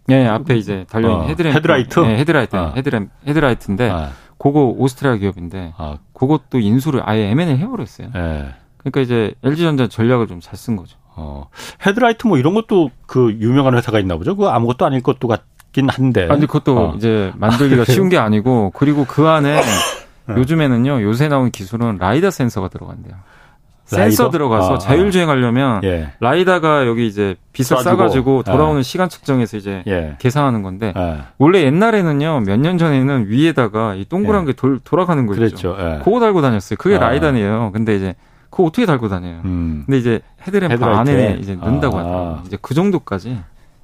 [0.07, 1.57] 네, 앞에 이제 달려 있는 어, 헤드램프.
[1.57, 1.99] 헤드라이트.
[1.99, 2.55] 네, 헤드라이트.
[2.55, 2.73] 아.
[2.75, 4.09] 헤드램 헤드라이트인데 아.
[4.37, 5.97] 그거 오스트리아 기업인데 아.
[6.13, 8.09] 그것도 인수를 아예 M&A 해버렸어요.
[8.15, 8.53] 예.
[8.77, 10.97] 그러니까 이제 LG전자 전략을 좀 잘 쓴 거죠.
[11.15, 11.47] 어,
[11.85, 14.35] 헤드라이트 뭐 이런 것도 그 유명한 회사가 있나 보죠?
[14.35, 16.27] 그 아무것도 아닐 것도 같긴 한데.
[16.29, 16.93] 아니, 그것도 어.
[16.97, 19.61] 이제 만들기가 아, 쉬운 게 아니고, 그리고 그 안에
[20.27, 20.35] 네.
[20.35, 23.15] 요즘에는요, 요새 나온 기술은 라이다 센서가 들어간대요.
[23.91, 24.09] 라이더?
[24.09, 26.09] 센서 들어가서 아, 자율주행 하려면 예.
[26.19, 28.51] 라이다가 여기 이제 빛을 쏴가지고 예.
[28.51, 28.83] 돌아오는 예.
[28.83, 30.15] 시간 측정해서 이제 예.
[30.17, 31.17] 계산하는 건데 예.
[31.37, 34.45] 원래 옛날에는요 몇년 전에는 위에다가 이 동그란 예.
[34.47, 35.75] 게 돌, 돌아가는 거 있죠.
[35.75, 36.03] 그렇죠.
[36.03, 36.77] 그거 달고 다녔어요.
[36.77, 36.99] 그게 아.
[36.99, 37.71] 라이다네요.
[37.73, 38.15] 근데 이제
[38.49, 39.41] 그거 어떻게 달고 다녀요?
[39.45, 39.83] 음.
[39.85, 40.83] 근데 이제 헤드램프.
[40.83, 41.99] 안에 이제 넣는다고 아.
[41.99, 42.41] 하더라고요.
[42.47, 43.39] 이제 그 정도까지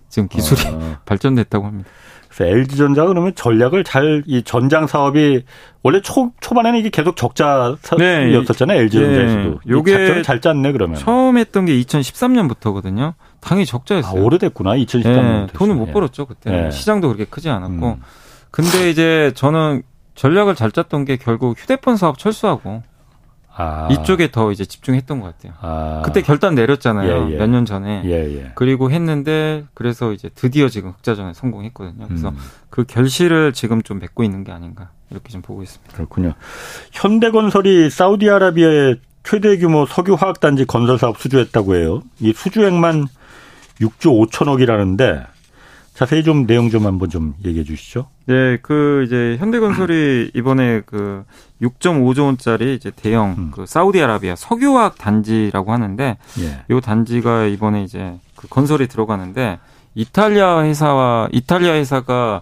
[0.10, 1.00] 지금 기술이 아.
[1.06, 1.90] 발전됐다고 합니다.
[2.34, 5.44] 그래서 LG전자가 그러면 전략을 잘 이 전장 사업이
[5.84, 8.28] 원래 초 초반에는 이게 계속 적자였었잖아요.
[8.28, 8.36] 네.
[8.78, 9.50] LG전자에서도.
[9.50, 9.58] 네.
[9.70, 10.98] 요게 잘 짰네 그러면.
[10.98, 13.14] 처음 했던 게 2013년부터거든요.
[13.40, 14.22] 당연히 적자였어요.
[14.22, 14.76] 아, 오래됐구나.
[14.76, 15.48] 2013년.
[15.48, 15.48] 네.
[15.54, 16.50] 돈을 못 벌었죠 그때.
[16.52, 16.72] 네.
[16.72, 17.88] 시장도 그렇게 크지 않았고.
[17.88, 18.02] 음.
[18.52, 19.82] 근데 이제 저는
[20.16, 22.84] 전략을 잘 짰던 게 결국 휴대폰 사업 철수하고
[23.54, 23.90] 아.
[23.92, 25.54] 이쪽에 더 이제 집중했던 것 같아요.
[25.62, 26.02] 아.
[26.06, 27.30] 그때 결단 내렸잖아요.
[27.30, 27.38] 예, 예.
[27.38, 28.02] 몇년 전에.
[28.06, 32.08] 예, 예, 그리고 했는데 그래서 이제 드디어 지금 흑자전에 성공했거든요.
[32.08, 32.38] 그래서 음.
[32.70, 35.94] 그 결실을 지금 좀 맺고 있는 게 아닌가 이렇게 좀 보고 있습니다.
[35.94, 36.34] 그렇군요.
[36.92, 42.02] 현대건설이 사우디아라비아의 최대 규모 석유화학단지 건설 사업 수주했다고 해요.
[42.20, 43.08] 이 수주액만
[43.80, 45.26] 6조 5천억이라는데
[45.94, 48.08] 자세히 좀 내용 좀 한번 좀 얘기해 주시죠.
[48.26, 51.24] 네, 그 이제 현대건설이 이번에 그
[51.62, 53.52] 6.5조 원짜리 이제 대형 음.
[53.54, 56.64] 그 사우디아라비아 석유화학 단지라고 하는데 예.
[56.74, 59.60] 이 단지가 이번에 이제 그 건설이 들어가는데
[59.94, 62.42] 이탈리아 회사와 이탈리아 회사가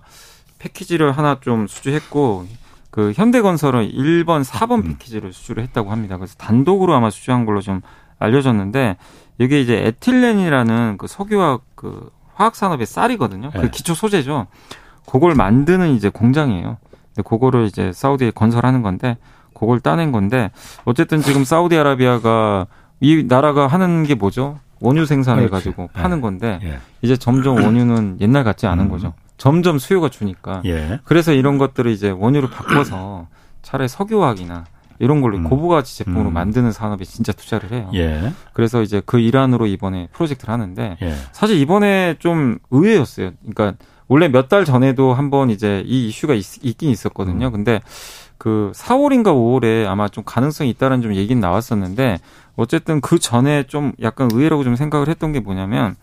[0.59, 2.45] 패키지를 하나 좀 수주했고
[2.91, 4.83] 그 현대건설은 1번, 4번 음.
[4.89, 6.17] 패키지를 수주를 했다고 합니다.
[6.17, 7.81] 그래서 단독으로 아마 수주한 걸로 좀
[8.19, 8.97] 알려졌는데
[9.39, 13.51] 이게 이제 에틸렌이라는 그 석유화학 그 화학 산업의 쌀이거든요.
[13.51, 13.69] 그 네.
[13.69, 14.47] 기초 소재죠.
[15.05, 16.77] 그걸 만드는 이제 공장이에요.
[17.13, 19.17] 근데 그거를 이제 사우디에 건설하는 건데
[19.53, 20.49] 그걸 따낸 건데
[20.85, 22.67] 어쨌든 지금 사우디아라비아가
[23.01, 24.57] 이 나라가 하는 게 뭐죠?
[24.79, 26.21] 원유 생산해 가지고 파는 네.
[26.21, 26.79] 건데 예.
[27.01, 28.89] 이제 점점 원유는 옛날 같지 않은 음.
[28.89, 29.13] 거죠.
[29.37, 30.61] 점점 수요가 주니까.
[30.65, 31.01] 예.
[31.03, 33.27] 그래서 이런 것들을 이제 원유를 바꿔서
[33.63, 34.63] 차라리 석유화학이나
[34.99, 35.43] 이런 걸로 음.
[35.45, 36.33] 고부가치 제품으로 음.
[36.33, 37.89] 만드는 산업에 진짜 투자를 해요.
[37.93, 38.33] 예.
[38.53, 41.13] 그래서 이제 그 일환으로 이번에 프로젝트를 하는데 예.
[41.31, 43.31] 사실 이번에 좀 의외였어요.
[43.49, 43.73] 그러니까
[44.07, 46.43] 원래 몇 달 전에도 한번 이제 이 이슈가 있,
[46.77, 47.47] 긴 있었거든요.
[47.47, 47.51] 음.
[47.51, 47.79] 근데
[48.37, 52.19] 그 4월인가 5월에 아마 좀 가능성이 있다는 좀 얘기는 나왔었는데
[52.55, 55.95] 어쨌든 그 전에 좀 약간 의외라고 좀 생각을 했던 게 뭐냐면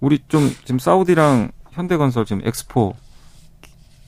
[0.00, 2.94] 우리 좀 지금 사우디랑 현대건설 지금 엑스포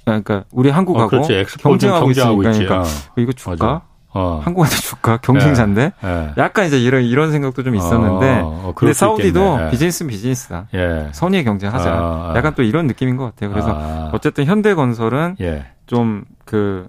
[0.05, 1.23] 그러니까 우리 한국하고 어,
[1.59, 2.85] 경쟁하고 있으니까 그러니까
[3.19, 3.83] 이거 줄까?
[4.19, 4.41] 어.
[4.43, 5.19] 한국한테 줄까?
[5.19, 5.93] 경쟁자인데?
[6.03, 6.09] 예.
[6.09, 6.33] 예.
[6.37, 8.41] 약간 이제 이런, 이런 생각도 좀 있었는데.
[8.41, 9.71] 어, 어, 근데 사우디도 예.
[9.71, 10.67] 비즈니스는 비즈니스다.
[10.75, 11.09] 예.
[11.13, 11.91] 선의의 경쟁하자.
[11.91, 12.35] 아, 아.
[12.37, 13.51] 약간 또 이런 느낌인 것 같아요.
[13.51, 14.11] 그래서 아.
[14.13, 15.67] 어쨌든 현대건설은 예.
[15.87, 16.89] 좀그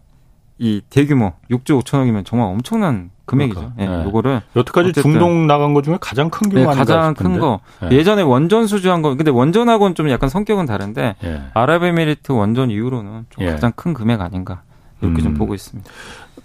[0.57, 3.73] 이 대규모 6조 5천억이면 정말 엄청난 금액이죠.
[3.75, 3.83] 그러니까.
[3.83, 4.05] 예, 네.
[4.05, 7.59] 요거를 여태까지 중동 나간 것 중에 가장 큰 규모 네, 가장 큰 거.
[7.81, 7.91] 네.
[7.91, 9.15] 예전에 원전 수주한 거.
[9.15, 11.41] 근데 원전하고는 좀 약간 성격은 다른데 예.
[11.53, 13.51] 아랍에미리트 원전 이후로는 좀 예.
[13.51, 14.63] 가장 큰 금액 아닌가
[15.01, 15.23] 이렇게 음.
[15.23, 15.89] 좀 보고 있습니다.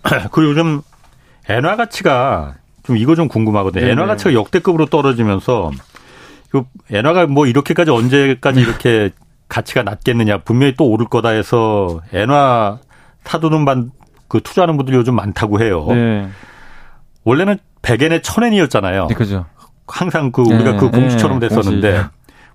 [0.32, 0.82] 그 요즘
[1.48, 3.86] 엔화 가치가 좀 이거 좀 궁금하거든요.
[3.86, 5.70] 엔화 가치가 역대급으로 떨어지면서
[6.50, 9.10] 그 엔화가 뭐 이렇게까지 언제까지 이렇게
[9.48, 12.78] 가치가 낮겠느냐 분명히 또 오를 거다 해서 엔화
[13.24, 13.90] 사두는 반,
[14.28, 15.86] 그 투자하는 분들이 요즘 많다고 해요.
[15.88, 16.28] 네.
[17.24, 19.08] 원래는 100엔에 1000엔이었잖아요.
[19.08, 19.46] 네, 그죠.
[19.86, 22.04] 항상 그 우리가 네, 그 네, 됐었는데 네,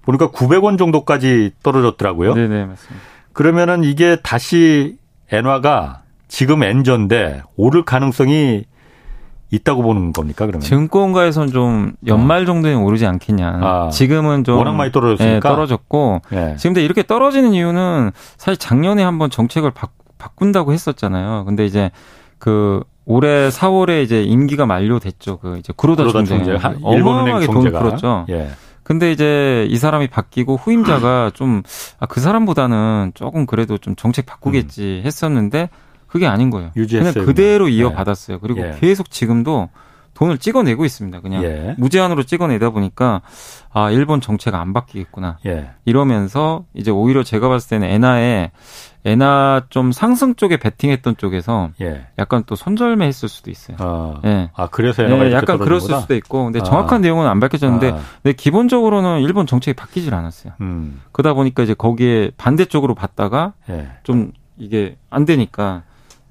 [0.03, 2.33] 보니까 900원 정도까지 떨어졌더라고요.
[2.35, 3.05] 네, 네, 맞습니다.
[3.33, 4.97] 그러면은 이게 다시
[5.31, 8.63] 엔화가 지금 엔저인데 오를 가능성이
[9.51, 10.61] 있다고 보는 겁니까 그러면?
[10.61, 13.59] 증권가에서는 좀 연말 정도에 오르지 않겠냐.
[13.61, 16.55] 아, 지금은 좀 워낙 많이 떨어졌으니까 네, 떨어졌고 네.
[16.55, 19.87] 지금 근데 이렇게 떨어지는 이유는 사실 작년에 한번 정책을 바,
[20.19, 21.45] 바꾼다고 했었잖아요.
[21.45, 21.89] 근데 이제
[22.37, 25.39] 그 올해 4월에 이제 임기가 만료됐죠.
[25.39, 26.35] 그 이제 구로다 총재
[26.83, 28.27] 어마어마하게 돈을 풀었죠.
[28.29, 28.49] 예.
[28.83, 31.61] 근데 이제 이 사람이 바뀌고 후임자가 좀,
[31.99, 35.05] 아, 그 사람보다는 조금 그래도 좀 정책 바꾸겠지 음.
[35.05, 35.69] 했었는데
[36.09, 36.71] 그게 아닌 거예요.
[36.75, 37.79] 유지했어요, 그냥 그대로 그냥.
[37.79, 38.37] 이어받았어요.
[38.37, 38.39] 예.
[38.41, 38.75] 그리고 예.
[38.79, 39.69] 계속 지금도
[40.15, 41.21] 돈을 찍어내고 있습니다.
[41.21, 41.75] 그냥 예.
[41.77, 43.21] 무제한으로 찍어내다 보니까
[43.71, 45.69] 아 일본 정책 안 바뀌겠구나 예.
[45.85, 48.51] 이러면서 이제 오히려 제가 봤을 때는 엔화에
[49.05, 52.07] 엔화 좀 상승 쪽에 베팅했던 쪽에서 예.
[52.17, 53.77] 약간 또 손절매했을 수도 있어요.
[53.79, 54.49] 아, 예.
[54.55, 56.63] 아 그래서 엔화가 예, 약간 그랬을 수도 있고, 근데 아.
[56.63, 57.99] 정확한 내용은 안 밝혀졌는데, 아.
[58.21, 60.51] 근데 기본적으로는 일본 정책이 바뀌질 않았어요.
[60.59, 60.99] 음.
[61.13, 63.87] 그러다 보니까 이제 거기에 반대쪽으로 봤다가 예.
[64.03, 65.83] 좀 이게 안 되니까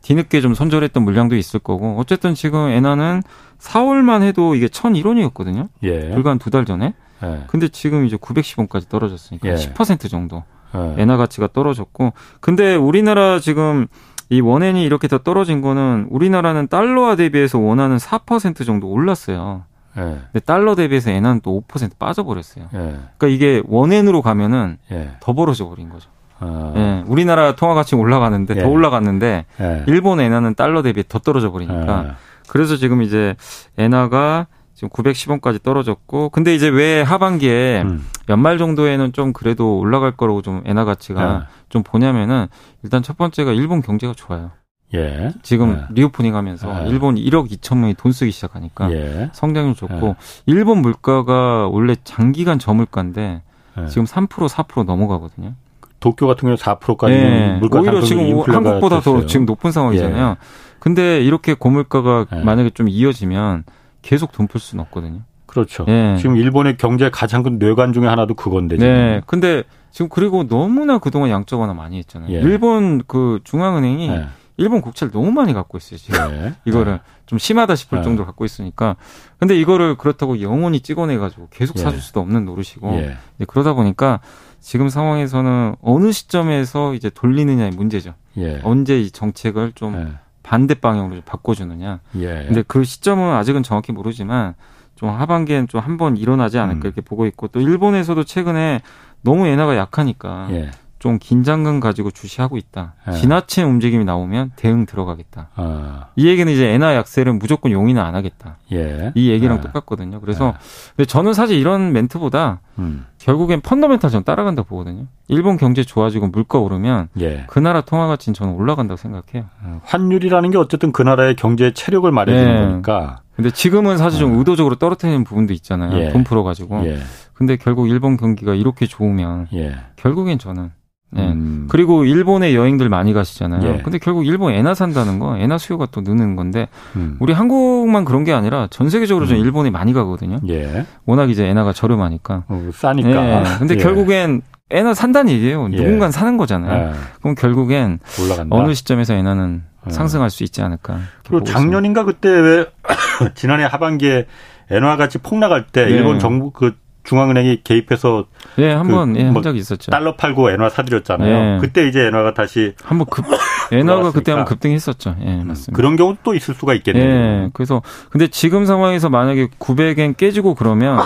[0.02, 3.22] 뒤늦게 좀 손절했던 물량도 있을 거고, 어쨌든 지금 엔화는
[3.58, 5.68] 4월만 해도 이게 1,001원이었거든요.
[5.82, 6.10] 예.
[6.10, 6.94] 불과 한 두 달 전에.
[7.24, 7.44] 예.
[7.48, 9.54] 근데 지금 이제 910원까지 떨어졌으니까 예.
[9.54, 10.44] 10% 정도.
[10.74, 10.94] 네.
[10.98, 13.86] 엔화 가치가 떨어졌고 근데 우리나라 지금
[14.28, 19.64] 이 원엔이 이렇게 더 떨어진 거는 우리나라는 달러화 대비해서 원화는 4% 정도 올랐어요.
[19.96, 20.02] 네.
[20.30, 22.66] 근데 달러 대비해서 엔화는 또 5% 빠져버렸어요.
[22.70, 22.78] 네.
[23.16, 25.12] 그러니까 이게 원엔으로 가면은 네.
[25.20, 26.10] 더 벌어져 버린 거죠.
[26.40, 26.72] 아.
[26.76, 28.64] 예, 우리나라 통화 가치 올라가는데 더 예.
[28.64, 29.84] 올라갔는데 예.
[29.86, 32.12] 일본 엔화는 달러 대비 더 떨어져 버리니까 예.
[32.48, 33.34] 그래서 지금 이제
[33.76, 38.06] 엔화가 지금 910원까지 떨어졌고 근데 이제 왜 하반기에 음.
[38.28, 41.44] 연말 정도에는 좀 그래도 올라갈 거라고 좀 엔화 가치가 네.
[41.68, 42.46] 좀 보냐면은
[42.84, 44.52] 일단 첫 번째가 일본 경제가 좋아요.
[44.94, 45.32] 예.
[45.42, 45.94] 지금 예.
[45.94, 46.88] reopening 하면서 예.
[46.88, 49.30] 일본 1억 2천 명이 돈 쓰기 시작하니까 예.
[49.32, 50.14] 성장률 좋고 예.
[50.46, 53.42] 일본 물가가 원래 장기간 저물가인데
[53.78, 53.86] 예.
[53.88, 55.54] 지금 3% 4% 넘어가거든요.
[56.00, 57.56] 도쿄 같은 경우 4%까지 예.
[57.60, 59.20] 물가 오히려 지금 한국보다 됐어요.
[59.22, 60.36] 더 지금 높은 상황이잖아요.
[60.78, 63.64] 근데 이렇게 고물가가 만약에 좀 이어지면
[64.02, 65.20] 계속 돈 풀 수는 없거든요.
[65.46, 65.84] 그렇죠.
[65.86, 66.16] 네.
[66.18, 68.76] 지금 일본의 경제 가장 큰 뇌관 중에 하나도 그건데.
[68.76, 68.92] 지금.
[68.92, 69.20] 네.
[69.26, 72.30] 근데 지금 그리고 너무나 그동안 양적 완화 많이 했잖아요.
[72.30, 72.40] 예.
[72.40, 74.26] 일본 그 중앙은행이 예.
[74.58, 76.20] 일본 국채를 너무 많이 갖고 있어요, 지금.
[76.32, 76.52] 예.
[76.66, 77.00] 이거를 예.
[77.26, 78.02] 좀 심하다 싶을 예.
[78.02, 78.96] 정도로 갖고 있으니까.
[79.38, 81.82] 근데 이거를 그렇다고 영원히 찍어내 가지고 계속 예.
[81.82, 82.90] 사줄 수도 없는 노릇이고.
[82.92, 84.20] 네, 그러다 보니까
[84.60, 88.14] 지금 상황에서는 어느 시점에서 이제 돌리느냐의 문제죠.
[88.62, 92.00] 언제 이 정책을 좀 반대 방향으로 바꿔주느냐.
[92.16, 92.44] 예.
[92.46, 94.54] 근데 그 시점은 아직은 정확히 모르지만
[94.94, 96.86] 좀 하반기엔 좀 한번 일어나지 않을까 음.
[96.86, 98.80] 이렇게 보고 있고 또 일본에서도 최근에
[99.22, 100.70] 너무 엔화가 약하니까 예.
[100.98, 102.94] 좀 긴장감 가지고 주시하고 있다.
[103.08, 103.12] 예.
[103.12, 105.48] 지나친 움직임이 나오면 대응 들어가겠다.
[105.54, 106.06] 아.
[106.16, 108.56] 이 얘기는 이제 엔화 약세를 무조건 용인을 안 하겠다.
[108.72, 109.12] 예.
[109.14, 109.60] 이 얘기랑 예.
[109.60, 110.20] 똑같거든요.
[110.20, 110.92] 그래서 예.
[110.96, 113.06] 근데 저는 사실 이런 멘트보다 음.
[113.18, 115.06] 결국엔 펀더멘탈 전 따라간다 고 보거든요.
[115.28, 117.44] 일본 경제 좋아지고 물가 오르면 예.
[117.46, 119.48] 그 나라 통화 가치는 저는 올라간다고 생각해요.
[119.62, 122.60] 어, 환율이라는 게 어쨌든 그 나라의 경제 체력을 말해주는 네.
[122.60, 123.20] 거니까.
[123.36, 124.38] 근데 지금은 사실 좀 어.
[124.38, 125.96] 의도적으로 떨어뜨리는 부분도 있잖아요.
[126.00, 126.10] 예.
[126.10, 126.86] 돈 풀어가지고.
[126.86, 126.98] 예.
[127.34, 129.46] 근데 결국 일본 경기가 이렇게 좋으면
[129.94, 130.72] 결국엔 저는
[131.10, 131.26] 네.
[131.26, 131.66] 음.
[131.70, 133.66] 그리고 일본에 여행들 많이 가시잖아요.
[133.66, 133.82] 예.
[133.82, 137.16] 근데 결국 일본 엔화 산다는 거, 엔화 수요가 또 느는 건데, 음.
[137.18, 139.42] 우리 한국만 그런 게 아니라 전 세계적으로 좀 음.
[139.42, 140.38] 일본에 많이 가거든요.
[140.48, 140.84] 예.
[141.06, 142.44] 워낙 이제 엔화가 저렴하니까.
[142.48, 143.40] 어, 싸니까.
[143.40, 143.44] 예.
[143.58, 143.78] 근데 예.
[143.78, 145.68] 결국엔 엔화 산다는 얘기예요.
[145.72, 145.76] 예.
[145.76, 146.90] 누군가 사는 거잖아요.
[146.90, 146.94] 예.
[147.20, 148.54] 그럼 결국엔 올라간다.
[148.54, 150.98] 어느 시점에서 엔화는 상승할 수 있지 않을까.
[151.26, 152.66] 그리고 작년인가 그때 왜
[153.34, 154.26] 지난해 하반기에
[154.70, 156.74] 엔화 같이 폭락할 때 일본 정부 그
[157.08, 158.26] 중앙은행이 개입해서
[158.58, 159.90] 예, 한번 그 예, 한 적이 있었죠.
[159.90, 161.56] 달러 팔고 엔화 사드렸잖아요.
[161.56, 161.58] 예.
[161.58, 163.24] 그때 이제 엔화가 다시 한번 급
[163.72, 165.16] 엔화가 그때 한번 급등했었죠.
[165.22, 165.72] 예, 음, 맞습니다.
[165.74, 167.06] 그런 경우도 또 있을 수가 있겠네요.
[167.06, 167.50] 예.
[167.54, 167.80] 그래서
[168.10, 171.00] 근데 지금 상황에서 만약에 900엔 깨지고 그러면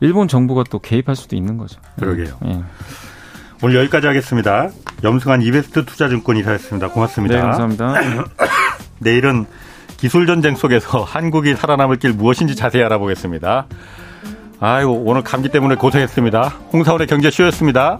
[0.00, 1.80] 일본 정부가 또 개입할 수도 있는 거죠.
[1.98, 2.38] 그러게요.
[2.46, 2.60] 예.
[3.64, 4.70] 오늘 여기까지 하겠습니다.
[5.02, 6.90] 염승환 이베스트 투자증권 이사였습니다.
[6.90, 7.34] 고맙습니다.
[7.34, 7.94] 네, 감사합니다.
[9.00, 9.46] 내일은
[9.96, 13.66] 기술 전쟁 속에서 한국이 살아남을 길 무엇인지 자세히 알아보겠습니다.
[14.64, 16.40] 아이고 오늘 감기 때문에 고생했습니다.
[16.72, 17.98] 홍사원의 경제쇼였습니다.